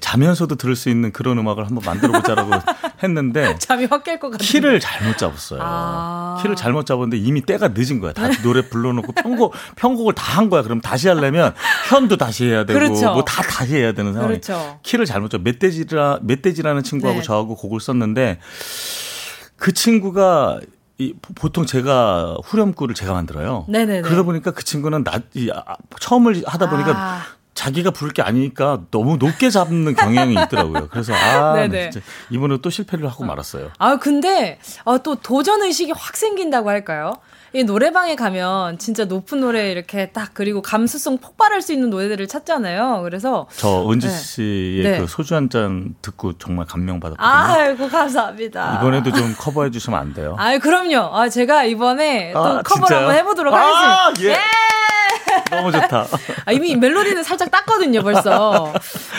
[0.00, 2.50] 자면서도 들을 수 있는 그런 음악을 한번 만들어 보자라고
[3.02, 4.38] 했는데 잠이 확 깰 것 같아요.
[4.38, 5.60] 키를 잘못 잡았어요.
[5.62, 8.12] 아~ 키를 잘못 잡았는데 이미 때가 늦은 거야.
[8.14, 10.62] 다 노래 불러놓고 편곡 편곡을 다 한 거야.
[10.62, 11.54] 그럼 다시 하려면
[11.88, 13.12] 현도 다시 해야 되고 그렇죠.
[13.12, 14.28] 뭐다 다시 해야 되는 상황.
[14.30, 14.80] 그렇죠.
[14.82, 15.42] 키를 잘못 잡.
[15.42, 17.24] 멧돼지라 멧돼지라는 친구하고 네.
[17.24, 18.40] 저하고 곡을 썼는데
[19.56, 20.60] 그 친구가
[20.98, 23.66] 이 보통 제가 후렴구를 제가 만들어요.
[23.68, 24.02] 네네네.
[24.02, 27.22] 그러다 보니까 그 친구는 나 이, 아, 처음을 하다 보니까 아.
[27.54, 30.88] 자기가 부를 게 아니니까 너무 높게 잡는 경향이 있더라고요.
[30.90, 31.54] 그래서 아.
[31.70, 32.00] 진짜
[32.30, 33.70] 이번에 또 실패를 하고 말았어요.
[33.78, 37.14] 아, 근데 어, 또 도전 의식이 확 생긴다고 할까요?
[37.52, 43.02] 이 노래방에 가면 진짜 높은 노래 이렇게 딱 그리고 감수성 폭발할 수 있는 노래들을 찾잖아요.
[43.04, 44.12] 그래서 저 은지 네.
[44.12, 44.98] 씨의 네.
[44.98, 47.28] 그 소주 한 잔 듣고 정말 감명 받았거든요.
[47.28, 48.78] 아이고 감사합니다.
[48.80, 50.34] 이번에도 좀 커버해 주시면 안 돼요?
[50.36, 51.14] 아, 그럼요.
[51.16, 54.22] 아, 제가 이번에 또 아, 커버 를 한번 해보도록 아, 하겠습니다.
[54.24, 54.32] 예.
[54.32, 54.83] 예!
[55.50, 56.06] 너무 좋다.
[56.44, 58.72] 아, 이미 멜로디는 살짝 땄거든요, 벌써.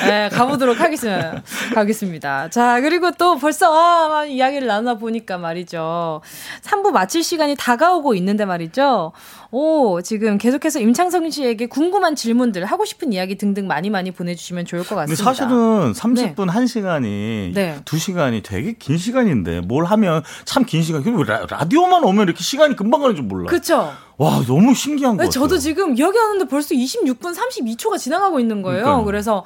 [0.08, 1.42] 네, 가보도록 하겠습니다.
[1.74, 2.50] 가겠습니다.
[2.50, 6.22] 자, 그리고 또 벌써, 아, 이야기를 나누다 보니까 말이죠.
[6.64, 9.12] 3부 마칠 시간이 다가오고 있는데 말이죠.
[9.58, 14.84] 오, 지금 계속해서 임창성 씨에게 궁금한 질문들, 하고 싶은 이야기 등등 많이 많이 보내주시면 좋을
[14.84, 15.24] 것 같습니다.
[15.24, 16.52] 사실은 30분, 네.
[16.52, 17.80] 1시간이, 네.
[17.86, 21.02] 2시간이 되게 긴 시간인데, 뭘 하면 참 긴 시간.
[21.50, 23.46] 라디오만 오면 이렇게 시간이 금방 가는 줄 몰라.
[23.50, 23.94] 그쵸.
[24.18, 25.30] 와, 너무 신기한 거 같아요.
[25.32, 28.82] 저도 지금 여기 왔는데 벌써 26분 32초가 지나가고 있는 거예요.
[28.84, 29.06] 그러니까요.
[29.06, 29.46] 그래서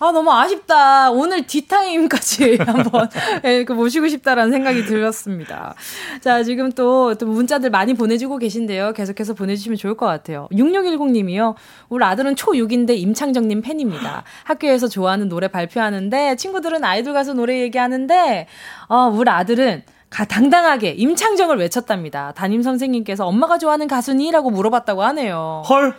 [0.00, 1.10] 아, 너무 아쉽다.
[1.10, 3.08] 오늘 뒷타임까지 한번
[3.44, 5.74] 예, 그 모시고 싶다라는 생각이 들었습니다.
[6.20, 8.92] 자, 지금 또, 또 문자들 많이 보내주고 계신데요.
[8.92, 10.48] 계속해서 보내주시면 좋을 것 같아요.
[10.52, 11.54] 6610님이요.
[11.88, 14.22] 우리 아들은 초6인데 임창정님 팬입니다.
[14.44, 18.46] 학교에서 좋아하는 노래 발표하는데 친구들은 아이돌 가수 노래 얘기하는데,
[18.88, 22.32] 어, 우리 아들은 가, 당당하게 임창정을 외쳤답니다.
[22.32, 25.62] 담임 선생님께서 엄마가 좋아하는 가수니라고 물어봤다고 하네요.
[25.68, 25.94] 헐.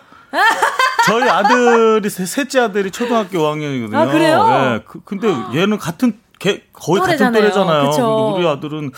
[1.06, 3.96] 저희 아들이 셋째 아들이 초등학교 5학년이거든요.
[3.96, 4.48] 아 그래요?
[4.48, 4.80] 네.
[4.86, 7.32] 그, 근데 얘는 같은 걔 거의 노래잖아요.
[7.34, 7.90] 같은 또래잖아요.
[7.90, 8.36] 그쵸?
[8.38, 8.92] 우리 아들은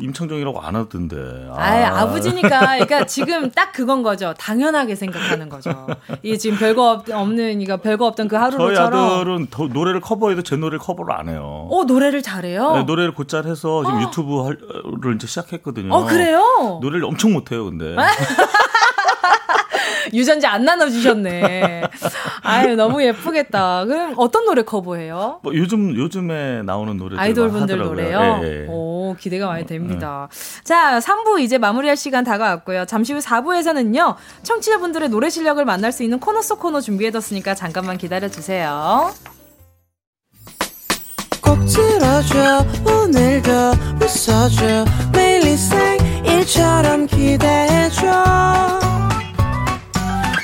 [0.00, 1.48] 임창정이라고 안 하던데.
[1.54, 2.48] 아, 아버지니까.
[2.60, 4.34] 그러니까 지금 딱 그건 거죠.
[4.36, 5.86] 당연하게 생각하는 거죠.
[6.22, 8.74] 이게 지금 별거 없 는, 이거 별거 없던 그 하루처럼.
[8.74, 11.68] 저희 아들은 더 노래를 커버해도 제 노래를 커버를 안 해요.
[11.70, 12.72] 어, 노래를 잘해요?
[12.72, 14.02] 네, 노래를 곧잘 해서 지금 어.
[14.02, 15.94] 유튜브를 이제 시작했거든요.
[15.94, 16.80] 어, 그래요?
[16.82, 17.94] 노래를 엄청 못해요, 근데.
[20.12, 21.82] 유전자 안 나눠주셨네.
[22.42, 23.84] 아유, 너무 예쁘겠다.
[23.84, 25.40] 그럼 어떤 노래 커버해요?
[25.42, 28.40] 뭐 요즘, 요즘에 나오는 노래 아이돌 분들 노래요?
[28.42, 28.66] 예, 예.
[28.68, 30.28] 오, 기대가 많이 됩니다.
[30.30, 30.62] 예.
[30.64, 32.84] 자, 3부 이제 마무리할 시간 다가왔고요.
[32.86, 39.10] 잠시 후 4부에서는요, 청취자분들의 노래 실력을 만날 수 있는 코너 속 코너 준비해뒀으니까 잠깐만 기다려주세요.
[41.42, 43.50] 꼭 들어줘, 오늘도
[44.00, 48.80] 웃어줘, 매일 생일처럼 기대해줘.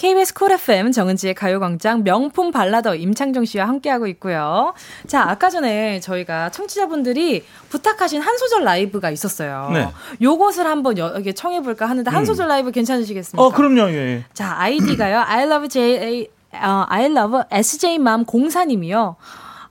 [0.00, 4.72] KBS 쿨 FM 정은지의 가요광장 명품 발라더 임창정 씨와 함께하고 있고요.
[5.06, 9.68] 자, 아까 전에 저희가 청취자분들이 부탁하신 한 소절 라이브가 있었어요.
[9.74, 9.86] 네.
[10.22, 12.24] 요것을 한번 여기 청해볼까 하는데 한 음.
[12.24, 13.44] 소절 라이브 괜찮으시겠습니까?
[13.44, 13.90] 어, 그럼요.
[13.90, 13.94] 예.
[13.94, 14.24] 예.
[14.32, 15.18] 자, 아이디가요.
[15.18, 19.16] I love J, 어, I love SJ맘 공사님이요.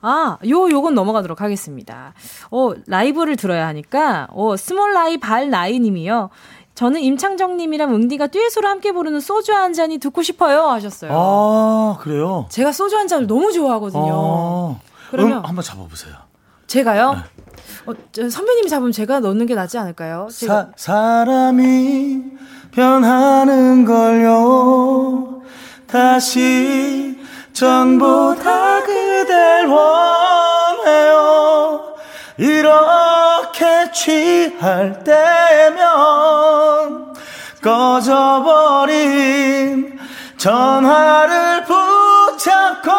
[0.02, 2.14] 아, 요, 요건 넘어가도록 하겠습니다.
[2.50, 6.30] 어, 라이브를 들어야 하니까, 어, 스몰 라이 발 나이 님이요.
[6.80, 11.10] 저는 임창정님이랑 응디가 듀엣으로 함께 부르는 소주 한 잔이 듣고 싶어요 하셨어요.
[11.12, 12.46] 아 그래요?
[12.48, 14.78] 제가 소주 한 잔을 너무 좋아하거든요.
[14.78, 16.14] 아, 그러면 음, 한번 잡아보세요.
[16.68, 17.12] 제가요?
[17.12, 17.18] 네.
[17.84, 17.92] 어,
[18.30, 20.28] 선배님이 잡으면 제가 넣는 게 낫지 않을까요?
[20.30, 22.22] 사, 사람이
[22.70, 25.42] 변하는 걸요.
[25.86, 27.18] 다시
[27.52, 31.10] 전보다 그댈 원해요.
[32.38, 32.62] 이
[33.60, 35.84] 렇게 취할 때면
[38.80, 39.18] 꺼져버린
[40.38, 42.90] 전화를 붙잡고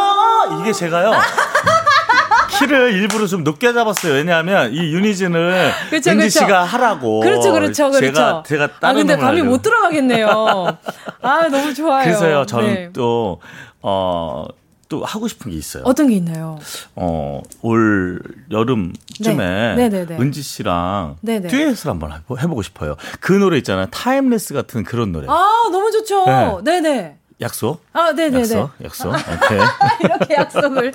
[0.62, 1.14] 이게 제가요
[2.60, 4.14] 키를 일부러 좀 높게 잡았어요.
[4.14, 6.30] 왜냐하면 이 unison을 그쵸, 은지.
[6.30, 7.22] 씨가 하라고.
[7.22, 8.00] 그렇죠, 그렇죠, 그렇죠.
[8.14, 10.78] 제가 제가 다른 아 근데 감히 못 들어가겠네요.
[11.24, 12.04] 아 너무 좋아요.
[12.04, 12.92] 그래서요, 저는 네.
[12.94, 13.40] 또
[13.82, 14.46] 어
[14.92, 15.84] 또 하고 싶은 게 있어요.
[15.86, 16.60] 어떤 게 있나요?
[16.96, 18.22] 어, 올
[18.52, 19.90] 여름쯤에 네.
[19.90, 21.48] 네, 네, 은지 씨랑 네네.
[21.48, 22.98] 듀엣을 한번 해보고 싶어요.
[23.22, 23.88] 그 노래 있잖아요.
[23.90, 25.28] Timeless 같은 그런 노래.
[25.30, 26.62] 아, 너무 좋죠.
[26.66, 26.82] 네.
[26.82, 27.82] 네 약속?
[27.94, 28.42] 아, 네네네.
[28.42, 29.14] 약속, 약속.
[30.04, 30.92] 이렇게 약속을.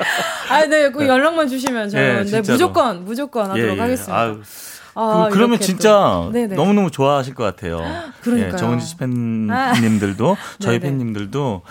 [0.51, 3.81] 아, 네, 그 연락만 주시면 저는 네, 네, 무조건, 무조건 하도록 예, 예.
[3.81, 4.17] 하겠습니다.
[4.17, 4.43] 아유.
[4.99, 5.91] 아, 그, 러면 진짜
[6.57, 7.83] 너무 너무 좋아하실 것 같아요.
[8.23, 8.53] 그러니까요.
[8.55, 10.37] 예, 정은지 씨 팬님들도 아.
[10.59, 11.63] 저희 팬님들도.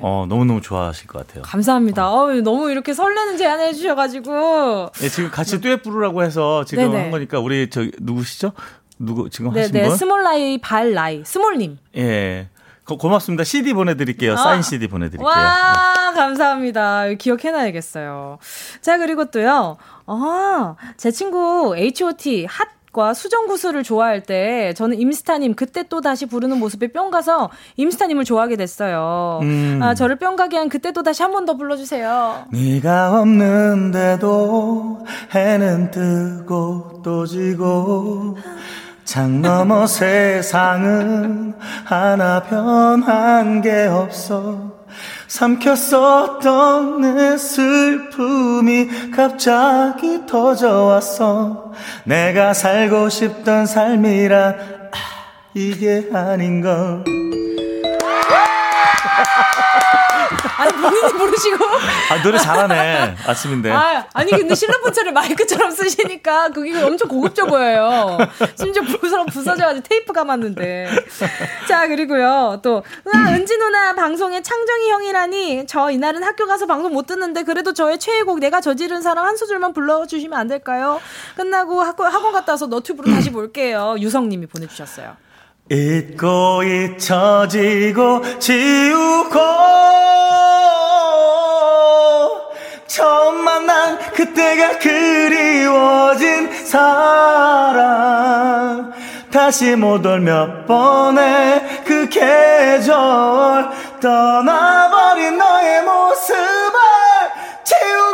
[0.00, 1.42] 어, 너무 너무 좋아하실 것 같아요.
[1.42, 2.10] 감사합니다.
[2.10, 2.20] 어.
[2.20, 4.90] 어 너무 이렇게 설레는 제안해 주셔가지고.
[5.02, 7.02] 예, 지금 같이 듀엣 부르라고 해서 지금 네네.
[7.02, 8.52] 한 거니까 우리 저 누구시죠?
[8.98, 9.66] 누구 지금 네네.
[9.66, 9.96] 하신 분?
[9.96, 11.78] 스몰라이 발라이 스몰님.
[11.96, 12.48] 예.
[12.84, 14.32] 고, 맙습니다 CD 보내드릴게요.
[14.32, 14.36] 아.
[14.36, 15.28] 사인 CD 보내드릴게요.
[15.28, 16.16] 와, 네.
[16.16, 17.12] 감사합니다.
[17.18, 18.38] 기억해놔야겠어요.
[18.80, 19.76] 자, 그리고 또요.
[20.12, 22.46] 아, 제 친구 H.O.T.
[22.92, 28.56] 핫과 수정구슬을 좋아할 때 저는 임스타님 그때 또 다시 부르는 모습에 뿅 가서 임스타님을 좋아하게
[28.56, 29.38] 됐어요.
[29.42, 29.78] 음.
[29.80, 32.46] 아, 저를 뿅 가게 한 그때 또 다시 한 번 더 불러주세요.
[32.52, 38.36] 네가 없는데도 해는 뜨고 또 지고
[39.04, 41.54] 창 너머 세상은
[41.84, 44.79] 하나 변한 게 없어
[45.30, 51.72] 삼켰었던 내 슬픔이 갑자기 터져왔어
[52.02, 54.96] 내가 살고 싶던 삶이란 아,
[55.54, 57.04] 이게 아닌걸
[60.60, 61.64] 아니 본인이 부르시고?
[62.10, 63.16] 아 노래 잘하네.
[63.26, 63.70] 아침인데.
[63.70, 68.18] 아 아니 근데 실로폰 차를 마이크처럼 쓰시니까 그게 엄청 고급져 보여요.
[68.56, 70.90] 심지어 부서 부서져가지고 테이프 감았는데.
[71.66, 72.60] 자 그리고요.
[72.62, 75.66] 또 으아 은지 누나 방송에 창정이 형이라니.
[75.66, 79.72] 저 이날은 학교 가서 방송 못 듣는데 그래도 저의 최애곡 내가 저지른 사랑 한 소절만
[79.72, 81.00] 불러주시면 안 될까요?
[81.36, 83.96] 끝나고 학원 갔다 와서 너튜브로 다시 볼게요.
[83.98, 85.16] 유성님이 보내주셨어요.
[85.70, 89.38] 잊고 잊혀지고 지우고
[92.86, 98.00] 처음 만난 그때가 그리워진 사랑
[99.30, 103.70] 다시 못 올 몇 번의 그 계절.
[104.00, 106.80] 떠나버린 너의 모습을
[107.62, 108.09] 지우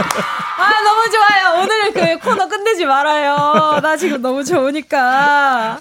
[0.58, 1.62] 아, 너무 좋아요.
[1.62, 3.80] 오늘 그 코너 끝내지 말아요.
[3.80, 5.80] 나 지금 너무 좋으니까.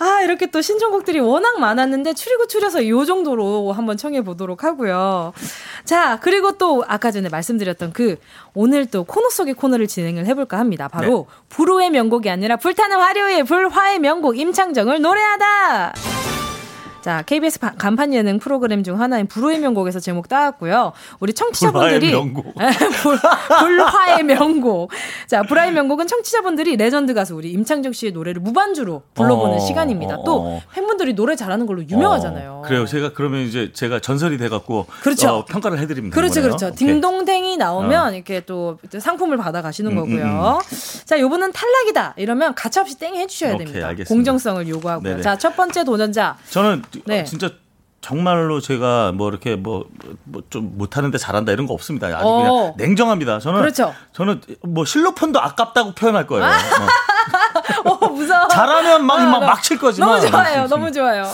[0.00, 5.32] 아, 이렇게 또 신청곡들이 워낙 많았는데 추리고추려서 요 정도로 한번 청해 보도록 하고요.
[5.84, 8.16] 자, 그리고 또 아까 전에 말씀드렸던 그
[8.54, 10.86] 오늘 또 코너 속의 코너를 진행을 해볼까 합니다.
[10.88, 11.36] 바로 네.
[11.48, 15.94] 불호의 명곡이 아니라 불타는 화려의 불화의 명곡 임창정을 노래하다.
[17.00, 20.92] 자, KBS 간판 예능 프로그램 중 하나인 불후의 명곡에서 제목 따왔고요.
[21.20, 22.54] 우리 청취자분들이 불화의 명곡.
[23.60, 24.90] 불화의 명곡.
[25.26, 30.16] 자, 불화의 명곡은 청취자분들이 레전드 가수 우리 임창정 씨의 노래를 무반주로 불러보는 어, 시간입니다.
[30.16, 30.62] 어, 또 어.
[30.74, 32.52] 팬분들이 노래 잘하는 걸로 유명하잖아요.
[32.52, 32.84] 어, 그래요.
[32.86, 35.28] 제가 그러면 이제 제가 전설이 돼갖고 그렇죠.
[35.28, 36.66] 어, 평가를 해드리면 그렇죠, 그렇죠.
[36.66, 36.76] 오케이.
[36.76, 38.12] 딩동댕이 나오면 어.
[38.12, 40.24] 이렇게 또 상품을 받아 가시는 음, 거고요.
[40.24, 41.04] 음, 음.
[41.04, 43.90] 자, 요분은 탈락이다 이러면 가차없이 땡 해주셔야 됩니다.
[43.90, 45.22] 오케이, 공정성을 요구하고요.
[45.22, 46.36] 자, 첫 번째 도전자.
[46.50, 47.24] 저는 네.
[47.24, 47.50] 진짜
[48.00, 52.06] 정말로 제가 뭐 이렇게 뭐뭐좀 못하는데 잘한다 이런 거 없습니다.
[52.06, 52.42] 아주 어.
[52.42, 53.40] 그냥 냉정합니다.
[53.40, 53.94] 저는 그렇죠.
[54.12, 56.44] 저는 뭐 실로폰도 아깝다고 표현할 거예요.
[56.44, 56.50] 아.
[56.50, 56.54] 어.
[57.84, 58.48] 어, 무서워.
[58.48, 60.66] 잘하면 막 막칠 아, 거지만 너무 좋아요.
[60.68, 61.24] 너무 좋아요.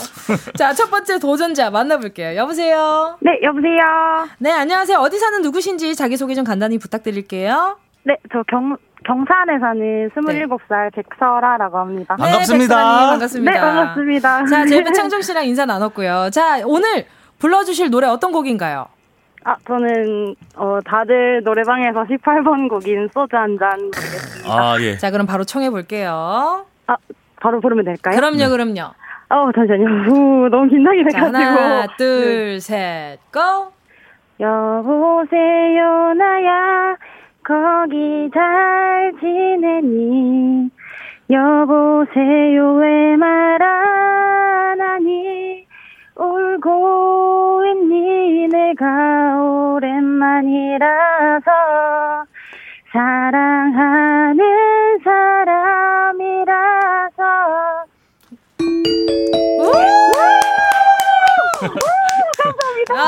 [0.57, 2.35] 자, 첫 번째 도전자 만나볼게요.
[2.35, 3.17] 여보세요.
[3.21, 4.27] 네, 여보세요.
[4.39, 4.97] 네, 안녕하세요.
[4.99, 7.77] 어디 사는 누구신지 자기 소개 좀 간단히 부탁드릴게요.
[8.05, 10.89] 네, 저 경 경산에 사는 27살 네.
[10.95, 12.15] 백설아라고 합니다.
[12.17, 12.75] 네, 반갑습니다.
[12.75, 13.51] 백설아님, 반갑습니다.
[13.51, 14.45] 네, 반갑습니다.
[14.45, 16.29] 자, 제이브 창정 씨랑 인사 나눴고요.
[16.31, 17.05] 자, 오늘
[17.39, 18.87] 불러주실 노래 어떤 곡인가요?
[19.43, 24.51] 아, 저는, 어, 다들 노래방에서 18번 곡인 소주 한잔 부르겠습니다.
[24.51, 24.97] 아, 예.
[24.97, 26.65] 자, 그럼 바로 청해볼게요.
[26.87, 26.95] 아,
[27.39, 28.15] 바로 부르면 될까요?
[28.15, 28.49] 그럼요, 네.
[28.49, 28.81] 그럼요.
[29.29, 29.85] 어, 잠시만요.
[30.09, 31.31] 후, 너무 긴장이 돼가지고.
[31.31, 32.59] 자, 하나, 둘, 네.
[32.59, 33.71] 셋, 고!
[34.39, 36.95] 여보세요, 나야.
[37.45, 40.69] 거기 잘 지내니?
[41.29, 45.65] 여보세요 왜 말 안 하니?
[46.15, 48.47] 울고 있니?
[48.47, 48.85] 내가
[49.75, 50.85] 오랜만이라서
[52.91, 54.39] 사랑하는
[55.03, 56.55] 사람이라서.
[62.37, 62.91] 감사합니다.
[62.95, 62.99] 아,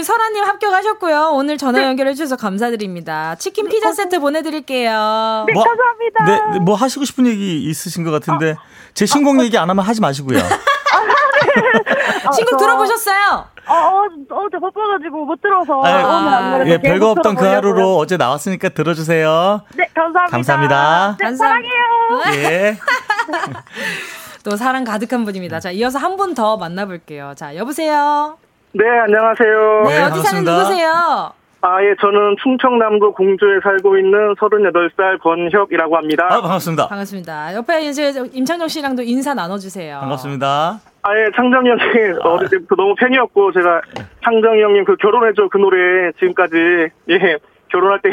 [0.00, 1.30] 오늘 우리 설아님 합격하셨고요.
[1.34, 1.84] 오늘 전화 네.
[1.86, 3.34] 연결해 주셔서 감사드립니다.
[3.34, 5.44] 치킨 피자 세트 보내드릴게요.
[5.46, 6.24] 네, 뭐, 감사합니다.
[6.24, 8.56] 네, 네, 뭐 하시고 싶은 얘기 있으신 것 같은데,
[8.94, 10.38] 제 신곡 얘기 안 하면 하지 마시고요.
[12.34, 13.44] 신곡 들어보셨어요?
[13.66, 15.82] 어, 어, 어제 바빠가지고 못 들어서.
[15.84, 19.60] 아, 예, 별거 없던 그 하루로 어제 나왔으니까 들어주세요.
[19.76, 20.30] 네, 감사합니다.
[20.30, 21.16] 감사합니다.
[21.20, 22.22] 네, 사랑해요.
[22.36, 22.78] 예.
[24.44, 25.60] 또 사랑 가득한 분입니다.
[25.60, 27.34] 자, 이어서 한 분 더 만나볼게요.
[27.36, 28.38] 자, 여보세요?
[28.72, 29.82] 네, 안녕하세요.
[29.88, 31.32] 네, 어디 사는 누구세요?
[31.62, 36.28] 아, 예, 저는 충청남도 공주에 살고 있는 38살 권혁이라고 합니다.
[36.30, 36.86] 아, 반갑습니다.
[36.88, 37.54] 반갑습니다.
[37.56, 39.98] 옆에 이제 임창정 씨랑도 인사 나눠주세요.
[40.00, 40.80] 반갑습니다.
[41.02, 42.28] 아, 예, 창정이 형님, 아.
[42.28, 43.82] 어릴 때부터 너무 팬이었고, 제가
[44.24, 46.56] 창정이 형님 그 결혼해줘 그 노래 지금까지,
[47.10, 47.36] 예,
[47.70, 48.10] 결혼할 때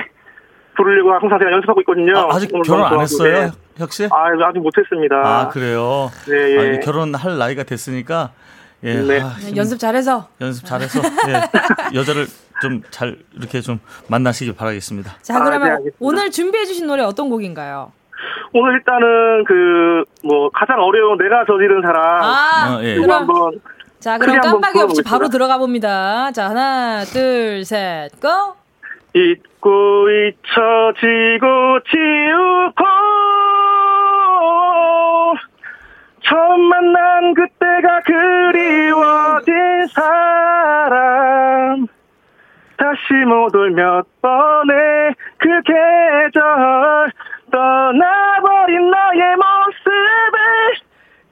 [0.76, 2.28] 부르려고 항상 제가 연습하고 있거든요.
[2.30, 3.34] 아, 직 결혼 안 했어요?
[3.34, 3.52] 네.
[3.78, 4.06] 혁 씨?
[4.12, 5.16] 아, 아직 못했습니다.
[5.16, 6.12] 아, 그래요?
[6.28, 6.78] 네, 예.
[6.78, 8.32] 아, 결혼할 나이가 됐으니까,
[8.84, 8.94] 예.
[8.96, 9.22] 네.
[9.22, 10.28] 아, 연습 잘해서.
[10.42, 11.42] 연습 잘해서, 예.
[11.98, 12.28] 여자를
[12.62, 15.16] 좀 잘 이렇게 좀 만나시길 바라겠습니다.
[15.22, 17.92] 자, 그러면 아, 네, 오늘 준비해 주신 노래 어떤 곡인가요?
[18.54, 22.24] 오늘 일단은 그, 뭐, 가장 어려운 내가 저지른 사람.
[22.24, 22.96] 아, 어, 예.
[22.96, 23.60] 그럼, 한번
[24.00, 26.32] 자, 그럼 깜빡이 없이 바로 들어가 봅니다.
[26.32, 28.56] 자, 하나, 둘, 셋, 고!
[29.14, 32.86] 잊고 잊혀지고 지우고
[36.24, 39.54] 처음 만난 그때가 그리워진
[39.94, 41.88] 사람.
[42.78, 47.12] 다시 못 올 몇 번의 그 계절
[47.52, 50.38] 떠나버린 너의 모습을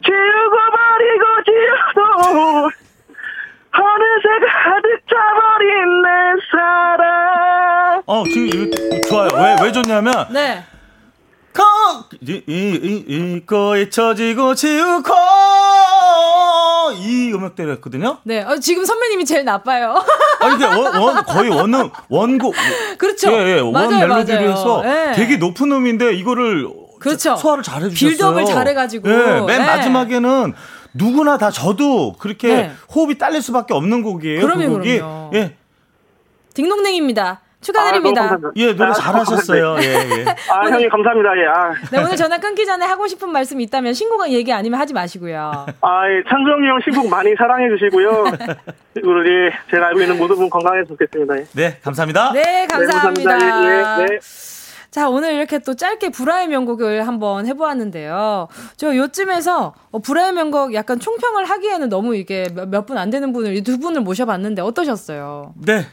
[0.03, 2.69] 지우고 버리고 지우고
[3.77, 6.07] 어느새 가득 차버린 내
[6.51, 8.03] 사랑.
[8.07, 9.29] 어 지금 이거 좋아요.
[9.36, 10.63] 왜 왜 좋냐면 네
[12.21, 15.13] 잊고 잊혀지고 지우고
[16.99, 18.17] 이 음역대로 했거든요.
[18.23, 19.95] 네, 어, 지금 선배님이 제일 나빠요.
[20.39, 22.53] 아니, 근데 원, 원 거의 원 원곡.
[22.97, 23.31] 그렇죠.
[23.31, 25.11] 예, 예, 원 멜로디로 해서 예.
[25.15, 26.67] 되게 높은 음인데 이거를
[26.99, 27.36] 그렇죠.
[27.36, 28.09] 소화를 잘 해 주셨어요.
[28.09, 29.09] 빌드업을 잘해 가지고.
[29.09, 29.65] 예, 맨 예.
[29.65, 30.53] 마지막에는
[30.93, 32.71] 누구나 다 저도 그렇게 네.
[32.93, 34.39] 호흡이 딸릴 수밖에 없는 곡이에요.
[34.41, 34.97] 그 그럼요, 그 곡이.
[34.97, 35.31] 그럼요.
[35.33, 35.55] 예.
[36.53, 37.41] 딩동댕입니다.
[37.66, 38.24] 축하드립니다.
[38.24, 39.76] 아, 예, 노래 아, 잘하셨어요.
[39.80, 40.26] 예, 예.
[40.51, 41.30] 아, 오늘, 형님 감사합니다.
[41.38, 41.45] 예.
[41.47, 41.74] 아.
[41.91, 45.66] 네, 오늘 전화 끊기 전에 하고 싶은 말씀 있다면 신곡 얘기 아니면 하지 마시고요.
[45.82, 48.24] 아, 예, 창정이 형 신곡 많이 사랑해 주시고요.
[48.93, 51.38] 그리고 예, 제가 알고 있는 모든 분 건강했으면 좋겠습니다.
[51.39, 51.45] 예.
[51.53, 52.32] 네, 감사합니다.
[52.34, 53.38] 네, 감사합니다.
[53.38, 54.01] 네, 감사합니다.
[54.01, 54.20] 예, 네.
[54.91, 58.47] 자, 오늘 이렇게 또 짧게 불화의 명곡을 한번 해보았는데요.
[58.78, 63.61] 저 요쯤에서 어, 불화의 명곡 약간 총평을 하기에는 너무 이게 몇 분 안 되는 분을,
[63.63, 65.53] 두 분을 모셔봤는데 어떠셨어요?
[65.66, 65.86] 네.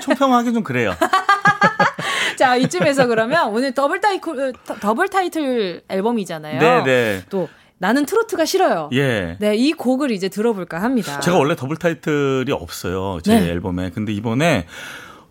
[0.00, 0.94] 총평하기 좀 그래요.
[2.36, 6.60] 자, 이쯤에서 그러면 오늘 더블 타이틀, 더블 타이틀 앨범이잖아요.
[6.60, 6.84] 네네.
[6.84, 7.22] 네.
[7.30, 7.48] 또
[7.78, 8.88] 나는 트로트가 싫어요.
[8.92, 9.36] 예.
[9.40, 11.20] 네, 이 곡을 이제 들어볼까 합니다.
[11.20, 13.18] 제가 원래 더블 타이틀이 없어요.
[13.22, 13.50] 제 네.
[13.50, 13.90] 앨범에.
[13.90, 14.66] 근데 이번에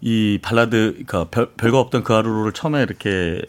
[0.02, 3.42] 이 발라드, 별, 별거 없던 그 하루를 처음에 이렇게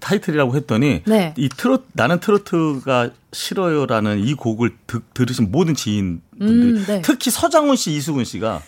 [0.00, 1.34] 타이틀이라고 했더니 네.
[1.36, 7.02] 이 트로트 나는 트로트가 싫어요라는 이 곡을 드, 들으신 모든 지인분들이 음, 네.
[7.02, 8.62] 특히 서장훈 씨, 이수근 씨가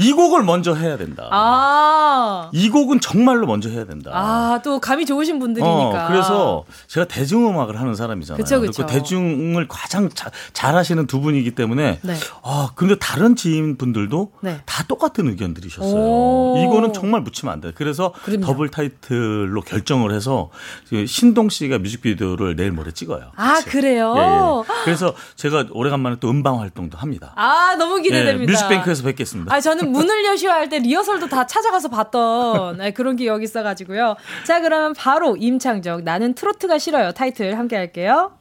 [0.00, 1.28] 이 곡을 먼저 해야 된다.
[1.32, 2.50] 아.
[2.52, 4.12] 이 곡은 정말로 먼저 해야 된다.
[4.14, 6.04] 아, 또 감이 좋으신 분들이니까.
[6.04, 8.40] 어, 그래서 제가 대중음악을 하는 사람이잖아요.
[8.40, 8.86] 그쵸, 그쵸.
[8.86, 12.14] 그 대중을 가장 자, 잘 하시는 두 분이기 때문에 네.
[12.44, 14.60] 아, 근데 다른 지인분들도 네.
[14.66, 15.92] 다 똑같은 의견들이셨어요.
[15.92, 16.64] 오.
[16.64, 17.72] 이거는 정말 묻히면 안 돼.
[17.74, 18.46] 그래서 그럼요.
[18.46, 20.50] 더블 타이틀로 결정을 해서
[20.88, 23.32] 그 신동 씨가 뮤직비디오를 내일 모레 찍어요.
[23.34, 23.66] 아, 같이.
[23.66, 24.14] 그래요?
[24.16, 24.84] 예, 예.
[24.84, 27.32] 그래서 제가 오래간만에 또 음방 활동도 합니다.
[27.34, 28.42] 아, 너무 기대됩니다.
[28.42, 29.52] 예, 뮤직뱅크에서 뵙겠습니다.
[29.52, 34.16] 아, 저는 문을 여시오 할 때 리허설도 다 찾아가서 봤던 네, 그런 기억이 있어가지고요.
[34.46, 38.37] 자, 그러면 바로 임창정 나는 트로트가 싫어요 타이틀 함께 할게요.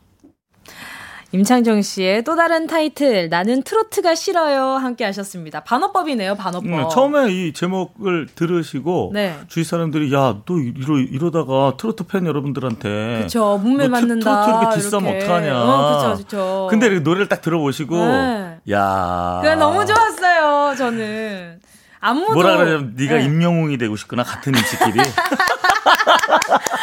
[1.37, 5.63] 임창정 씨의 또 다른 타이틀 나는 트로트가 싫어요 함께 하셨습니다.
[5.63, 6.65] 반어법이네요, 반어법.
[6.65, 9.35] 음, 처음에 이 제목을 들으시고 네.
[9.47, 14.45] 주위 사람들이 야, 너 이러 이러다가 트로트 팬 여러분들한테 그쵸 몰매 맞는다.
[14.45, 15.61] 트로트 이렇게 디스하면 어떡하냐.
[15.63, 16.67] 어, 그쵸, 그쵸.
[16.71, 18.57] 근데 노래를 딱 들어보시고 네.
[18.71, 19.39] 야.
[19.43, 21.59] 그래 너무 좋았어요, 저는.
[21.99, 23.25] 안무도 뭐라 그러냐면 네가 네.
[23.25, 24.99] 임영웅이 되고 싶구나 같은 임시끼리.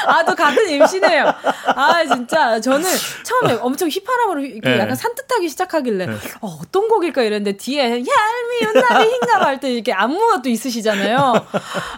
[0.06, 1.32] 아, 또 같은 MC네요.
[1.74, 2.60] 아, 진짜.
[2.60, 2.88] 저는
[3.22, 4.78] 처음에 엄청 휘파람으로 네.
[4.78, 6.14] 약간 산뜻하게 시작하길래, 네.
[6.40, 11.46] 어, 어떤 곡일까 이랬는데, 뒤에, 얄미운 나비 흰가 할때 이렇게 안무가 또 있으시잖아요.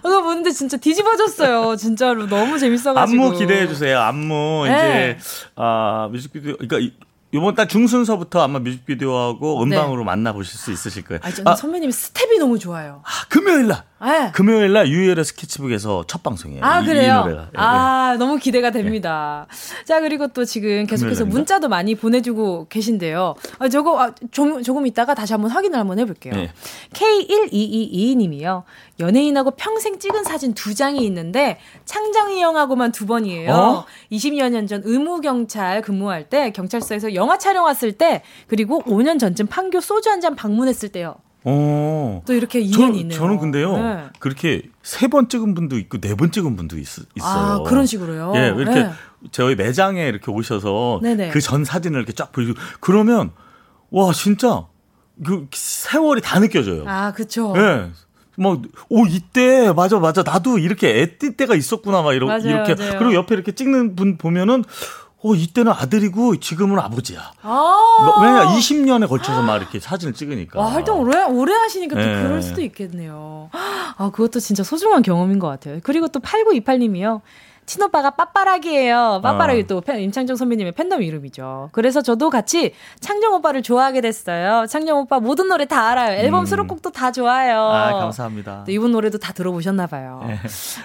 [0.03, 1.77] 그거 보는데 진짜 뒤집어졌어요.
[1.77, 2.27] 진짜로.
[2.27, 3.25] 너무 재밌어가지고.
[3.25, 4.01] 안무 기대해 주세요.
[4.01, 4.65] 안무.
[4.67, 5.17] 네.
[5.19, 5.19] 이제,
[5.57, 6.57] 아, 뮤직비디오.
[6.57, 6.95] 그러니까
[7.33, 10.05] 이번 달 중순서부터 아마 뮤직비디오하고 음방으로 네.
[10.05, 11.21] 만나보실 수 있으실 거예요.
[11.23, 13.03] 아, 아, 선배님 스텝이 너무 좋아요.
[13.05, 13.83] 아, 금요일 날.
[13.99, 14.31] 네.
[14.33, 16.63] 금요일 날 유일의 스케치북에서 첫 방송이에요.
[16.65, 17.23] 아, 이, 그래요?
[17.25, 17.49] 이 노래가.
[17.55, 18.19] 아, 네.
[18.19, 19.47] 너무 기대가 됩니다.
[19.51, 19.85] 네.
[19.85, 23.35] 자, 그리고 또 지금 계속해서 문자도 많이 보내주고 계신데요.
[23.59, 26.35] 아, 저거, 아, 좀, 조금 있다가 다시 한번 확인을 한번 해볼게요.
[26.35, 26.51] 네.
[26.93, 28.63] K1222님이요.
[29.01, 33.53] 연예인하고 평생 찍은 사진 두 장이 있는데 창정이 형하고만 두 번이에요.
[33.53, 33.85] 어?
[34.13, 39.81] 20여 년 전 의무경찰 근무할 때 경찰서에서 영화 촬영 왔을 때 그리고 5년 전쯤 판교
[39.81, 41.15] 소주 한 잔 방문했을 때요.
[41.49, 42.23] 어.
[42.27, 43.17] 또 이렇게 인연이 있네요.
[43.19, 43.77] 저는 근데요.
[43.77, 44.05] 네.
[44.19, 48.33] 그렇게 세 번 찍은 분도 있고 네 번 찍은 분도 있, 어요 아, 그런 식으로요?
[48.35, 48.91] 예, 이렇게 네.
[49.31, 51.01] 저희 매장에 이렇게 오셔서
[51.33, 53.31] 그 전 사진을 이렇게 쫙 보여주고 그러면
[53.91, 54.67] 와, 진짜
[55.25, 56.83] 그 세월이 다 느껴져요.
[56.87, 57.55] 아, 그쵸.
[57.57, 57.91] 예.
[58.39, 60.23] 뭐, 오, 이때, 맞아, 맞아.
[60.23, 62.75] 나도 이렇게 애띠 때가 있었구나, 막 이러, 맞아요, 이렇게.
[62.75, 62.99] 맞아요.
[62.99, 64.63] 그리고 옆에 이렇게 찍는 분 보면은,
[65.23, 67.33] 어, 이때는 아들이고 지금은 아버지야.
[67.43, 70.61] 아~ 왜냐, 20년에 걸쳐서 막 이렇게 사진을 찍으니까.
[70.61, 72.23] 와, 활동 오래, 오래 하시니까 또 네.
[72.23, 73.49] 그럴 수도 있겠네요.
[73.53, 75.81] 아, 그것도 진짜 소중한 경험인 것 같아요.
[75.83, 77.23] 그리고 또 8928님이요.
[77.67, 79.21] 친오빠가 빠빠락이에요.
[79.23, 79.67] 빠빠락이 어.
[79.67, 81.71] 또 임창정 선배님의 팬덤 이름이죠.
[81.73, 84.67] 그래서 저도 같이 창정 오빠를 좋아하게 됐어요.
[84.67, 86.19] 창정 오빠 모든 노래 다 알아요.
[86.19, 86.47] 앨범 음.
[86.47, 87.61] 수록곡도 다 좋아요.
[87.61, 88.63] 아, 감사합니다.
[88.65, 90.25] 또 이분 노래도 다 들어보셨나 봐요.
[90.27, 90.39] 네.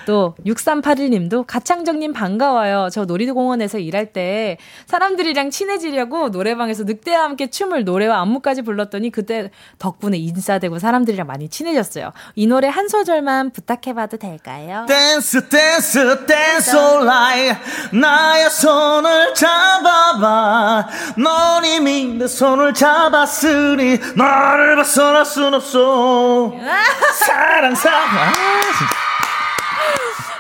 [0.05, 2.89] 또 6381님도 가창정님 반가워요.
[2.91, 4.57] 저 놀이공원에서 일할 때
[4.87, 12.11] 사람들이랑 친해지려고 노래방에서 늑대와 함께 춤을 노래와 안무까지 불렀더니 그때 덕분에 인싸되고 사람들이랑 많이 친해졌어요.
[12.35, 14.85] 이 노래 한 소절만 부탁해봐도 될까요?
[14.87, 17.57] dance dance dance so like
[17.91, 26.53] 나의 손을 잡아봐 넌 이미 내 손을 잡았으니 너를 벗어날 순 없어
[27.25, 28.31] 사랑 사랑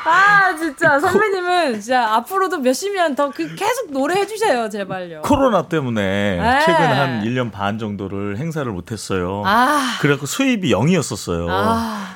[0.03, 5.21] 아 진짜 선배님은 진짜 앞으로도 몇십 년더그 계속 노래 해 주세요 제발요.
[5.21, 6.59] 코로나 때문에 네.
[6.65, 9.43] 최근 한 1년 반 정도를 행사를 못 했어요.
[9.45, 9.97] 아.
[10.01, 11.47] 그래갖고 수입이 0이었었어요.
[11.49, 12.15] 아.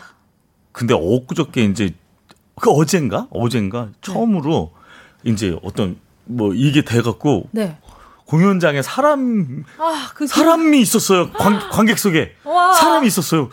[0.72, 1.94] 근데 엊그저께 이제
[2.60, 3.92] 그 어젠가 어젠가 네.
[4.02, 4.72] 처음으로
[5.24, 7.78] 이제 어떤 뭐 이게 돼갖고 네.
[8.26, 12.74] 공연장에 사람 아, 그 사람이 있었어요 관, 관객 속에 와.
[12.74, 13.50] 사람이 있었어요.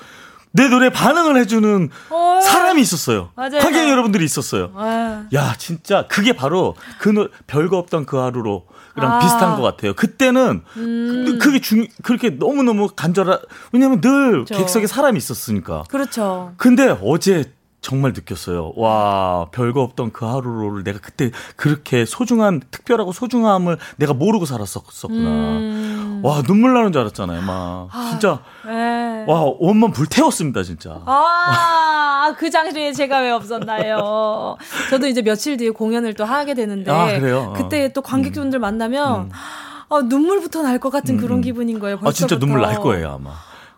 [0.54, 2.40] 내 노래 반응을 해주는 어.
[2.42, 3.30] 사람이 있었어요.
[3.34, 3.58] 맞아요.
[3.60, 4.70] 관객 여러분들이 있었어요.
[4.74, 5.24] 와.
[5.34, 9.18] 야 진짜 그게 바로 그 노, 별거 없던 그 하루로 랑 아.
[9.20, 9.94] 비슷한 것 같아요.
[9.94, 11.38] 그때는 음.
[11.40, 13.38] 그게 중 그렇게 너무 너무 간절한
[13.72, 14.58] 왜냐면 늘 그렇죠.
[14.58, 15.84] 객석에 사람이 있었으니까.
[15.88, 16.52] 그렇죠.
[16.58, 17.50] 근데 어제
[17.82, 18.72] 정말 느꼈어요.
[18.76, 25.10] 와, 별거 없던 그 하루를 내가 그때 그렇게 소중한, 특별하고 소중함을 내가 모르고 살았었구나.
[25.10, 26.20] 음.
[26.22, 27.88] 와, 눈물 나는 줄 알았잖아요, 막.
[27.92, 28.38] 아, 진짜.
[28.64, 29.24] 네.
[29.26, 31.02] 와, 온몸 불태웠습니다, 진짜.
[31.06, 34.56] 아, 그 장소에 제가 왜 없었나요?
[34.90, 36.88] 저도 이제 며칠 뒤에 공연을 또 하게 되는데.
[36.92, 37.52] 아, 그래요?
[37.56, 38.62] 그때 또 관객분들 음.
[38.62, 39.30] 만나면, 음.
[39.88, 41.42] 아, 눈물부터 날 것 같은 그런 음, 음.
[41.42, 41.96] 기분인 거예요.
[41.98, 42.08] 벌써부터.
[42.08, 43.32] 아, 진짜 눈물 날 거예요, 아마.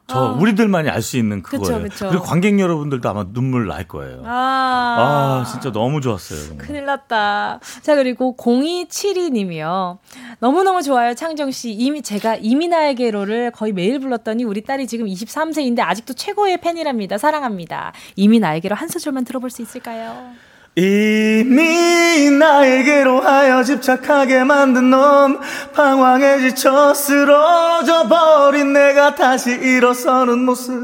[0.07, 0.33] 저 어.
[0.39, 1.83] 우리들만이 알 수 있는 그거예요.
[1.83, 2.09] 그쵸, 그쵸.
[2.11, 4.23] 그리고 관객 여러분들도 아마 눈물 날 거예요.
[4.25, 6.59] 아, 아 진짜 너무 좋았어요.
[6.59, 7.61] 큰일 났다.
[7.83, 9.99] 자 그리고 0272님이요.
[10.41, 11.73] 너무너무 좋아요 창정 씨.
[11.73, 17.17] 이미 제가 이민아에게로를 거의 매일 불렀더니 우리 딸이 지금 23세인데 아직도 최고의 팬이랍니다.
[17.19, 17.93] 사랑합니다.
[18.17, 20.33] 이민아에게로 한 소절만 들어볼 수 있을까요?
[20.77, 25.39] 이미 나에게로 하여 집착하게 만든 넌
[25.72, 30.75] 방황에 지쳐 쓰러져 버린 내가 다시 일어서는 모습.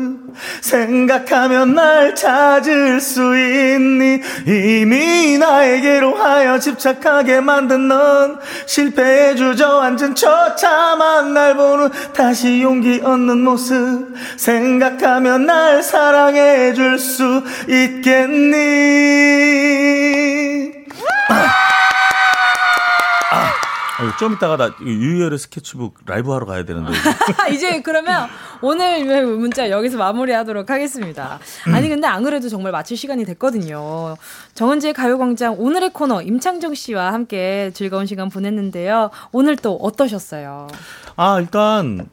[0.61, 4.21] 생각하면 날 찾을 수 있니?
[4.47, 14.07] 이미 나에게로 하여 집착하게 만든 넌 실패에 주저앉은 처참한 날 보는 다시 용기 얻는 모습.
[14.37, 18.57] 생각하면 날 사랑해 줄 수 있겠니?
[19.79, 19.80] 아,
[24.21, 26.93] 좀 이따가 나 유희열의 스케치북 라이브 하러 가야 되는데.
[27.55, 28.29] 이제 그러면
[28.61, 31.39] 오늘 문자 여기서 마무리하도록 하겠습니다.
[31.67, 34.17] 아니 근데 안 그래도 정말 마칠 시간이 됐거든요.
[34.53, 39.11] 정은지의 가요광장 오늘의 코너 임창정 씨와 함께 즐거운 시간 보냈는데요.
[39.33, 40.69] 오늘 또 어떠셨어요?
[41.17, 42.07] 아 일단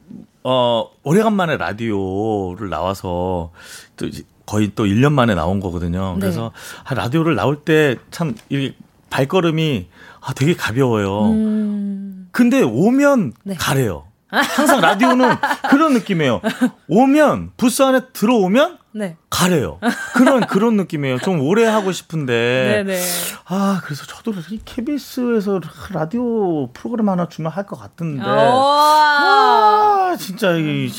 [0.44, 3.50] 어 오래간만에 라디오를 나와서
[3.98, 4.08] 또
[4.48, 6.14] 거의 또 1년 만에 나온 거거든요.
[6.14, 6.20] 네.
[6.20, 6.52] 그래서
[6.88, 6.94] 네.
[6.94, 8.72] 라디오를 나올 때 참 이
[9.10, 9.88] 발걸음이
[10.20, 11.30] 아, 되게 가벼워요.
[11.30, 12.28] 음...
[12.32, 13.54] 근데 오면 네.
[13.58, 14.04] 가래요.
[14.30, 15.36] 항상 라디오는
[15.70, 16.40] 그런 느낌이에요.
[16.88, 19.16] 오면 부스 안에 들어오면 네.
[19.30, 19.78] 가래요.
[20.14, 21.18] 그런 그런 느낌이에요.
[21.20, 22.82] 좀 오래 하고 싶은데.
[22.84, 23.00] 네네.
[23.46, 25.60] 아 그래서 저도 이 KBS에서
[25.92, 28.22] 라디오 프로그램 하나 주면 할 것 같은데.
[28.26, 30.90] 아 진짜 이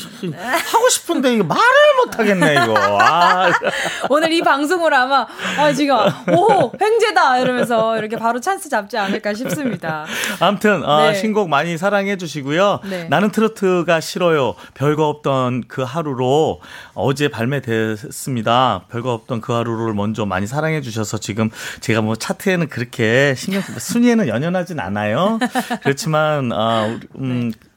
[0.72, 1.62] 하고 싶은데 이거 말을
[2.04, 2.74] 못 하겠네 이거.
[2.78, 3.50] 아.
[4.08, 5.26] 오늘 이 방송으로 아마
[5.58, 5.96] 아 지금
[6.36, 10.06] 오 횡재다 이러면서 이렇게 바로 찬스 잡지 않을까 싶습니다.
[10.40, 11.14] 아무튼 어, 네.
[11.14, 12.80] 신곡 많이 사랑해 주시고요.
[12.84, 13.04] 네.
[13.08, 14.54] 나는 트로트가 싫어요.
[14.74, 16.60] 별거 없던 그 하루로
[16.94, 17.90] 어제 발매됐.
[18.04, 18.84] 했습니다.
[18.90, 21.50] 별거 없던 그 하루를 먼저 많이 사랑해 주셔서 지금
[21.80, 25.38] 제가 뭐 차트에는 그렇게 신경 쓰 순위에는 연연하진 않아요.
[25.82, 27.69] 그렇지만 아 음, 네.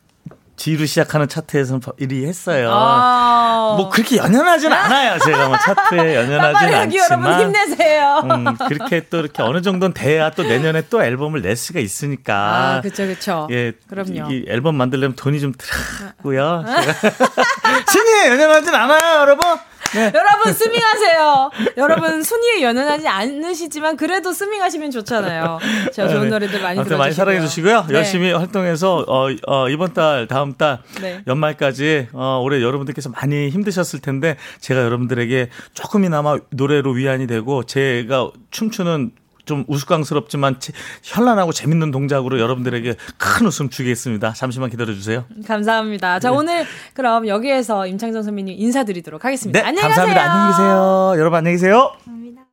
[0.55, 2.69] G로 시작하는 차트에서는 1위 했어요.
[2.71, 5.19] 아~ 뭐 그렇게 연연하진 않아요.
[5.19, 6.93] 제가 뭐 차트에 연연하진 않지만.
[6.95, 8.21] 여러분 힘내세요.
[8.23, 12.35] 음, 그렇게 또 이렇게 어느 정도는 돼야 또 내년에 또 앨범을 낼 수가 있으니까.
[12.35, 13.47] 아, 그렇죠, 그렇죠.
[13.51, 14.31] 예, 그럼요.
[14.31, 16.63] 이, 이 앨범 만들려면 돈이 좀 들어가고요.
[17.89, 19.57] 신이 연연하진 않아요, 여러분.
[19.93, 20.11] 네.
[20.15, 21.51] 여러분 스밍하세요.
[21.77, 25.59] 여러분 순위에 연연하지 않으시지만 그래도 스밍하시면 좋잖아요.
[25.93, 26.29] 자, 좋은 네.
[26.29, 26.97] 노래들 많이 들어주시고요.
[26.97, 27.85] 많이 사랑해 주시고요.
[27.87, 27.95] 네.
[27.95, 31.21] 열심히 활동해서 어, 어, 이번 달, 다음 달 네.
[31.27, 39.11] 연말까지 어, 올해 여러분들께서 많이 힘드셨을 텐데 제가 여러분들에게 조금이나마 노래로 위안이 되고 제가 춤추는
[39.45, 40.59] 좀 우스꽝스럽지만
[41.03, 44.33] 현란하고 재밌는 동작으로 여러분들에게 큰 웃음 주겠습니다.
[44.33, 45.25] 잠시만 기다려 주세요.
[45.45, 46.19] 감사합니다.
[46.19, 46.35] 자, 네.
[46.35, 49.59] 오늘 그럼 여기에서 임창정 선배님 인사드리도록 하겠습니다.
[49.59, 50.21] 네, 안녕히 감사합니다.
[50.21, 50.33] 가세요.
[50.33, 51.13] 안녕히 계세요.
[51.17, 51.91] 여러분 안녕히 계세요.
[52.05, 52.43] 감사합니다.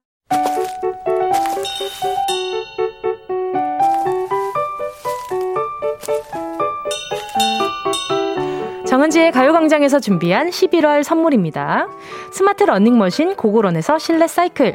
[8.87, 11.87] 정은지의 가요광장에서 준비한 11월 선물입니다.
[12.33, 14.75] 스마트 러닝머신 고고런에서 실내 사이클,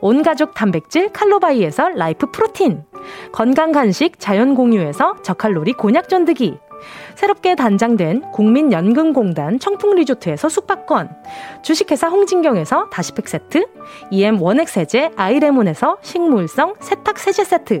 [0.00, 2.84] 온가족 단백질 칼로바이에서 라이프 프로틴,
[3.32, 6.58] 건강 간식 자연 공유에서 저칼로리 곤약 전드기,
[7.14, 11.10] 새롭게 단장된 국민연금공단 청풍리조트에서 숙박권,
[11.62, 13.66] 주식회사 홍진경에서 다시팩 세트,
[14.10, 17.80] EM 원액 세제 아이레몬에서 식물성 세탁 세제 세트,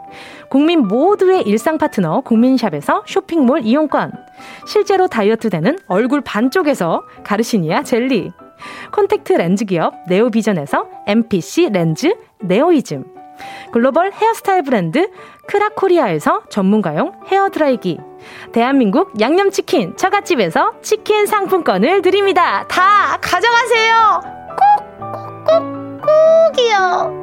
[0.51, 4.11] 국민 모두의 일상 파트너 국민샵에서 쇼핑몰 이용권.
[4.67, 8.33] 실제로 다이어트 되는 얼굴 반쪽에서 가르시니아 젤리.
[8.91, 13.05] 콘택트 렌즈 기업 네오비전에서 MPC 렌즈 네오이즘.
[13.71, 15.09] 글로벌 헤어스타일 브랜드
[15.47, 17.99] 크라코리아에서 전문가용 헤어드라이기.
[18.51, 22.67] 대한민국 양념치킨 처갓집에서 치킨 상품권을 드립니다.
[22.67, 24.19] 다 가져가세요!
[24.49, 26.01] 꼭, 꼭, 꼭,
[26.51, 27.21] 꼭이요!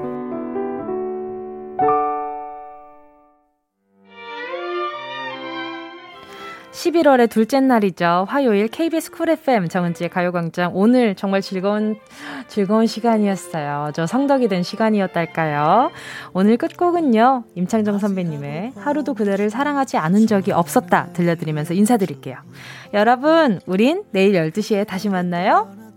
[6.79, 8.27] 11월의 둘째 날이죠.
[8.29, 10.71] 화요일 KBS 쿨 FM 정은지의 가요광장.
[10.75, 11.97] 오늘 정말 즐거운,
[12.47, 13.91] 즐거운 시간이었어요.
[13.95, 15.91] 저 성덕이 된 시간이었달까요?
[16.35, 17.45] 오늘 끝곡은요.
[17.57, 22.37] 임창정 선배님의 하루도 그대를 사랑하지 않은 적이 없었다 들려드리면서 인사드릴게요.
[22.95, 25.88] 여러분, 우린 내일 12시에 다시 만나요.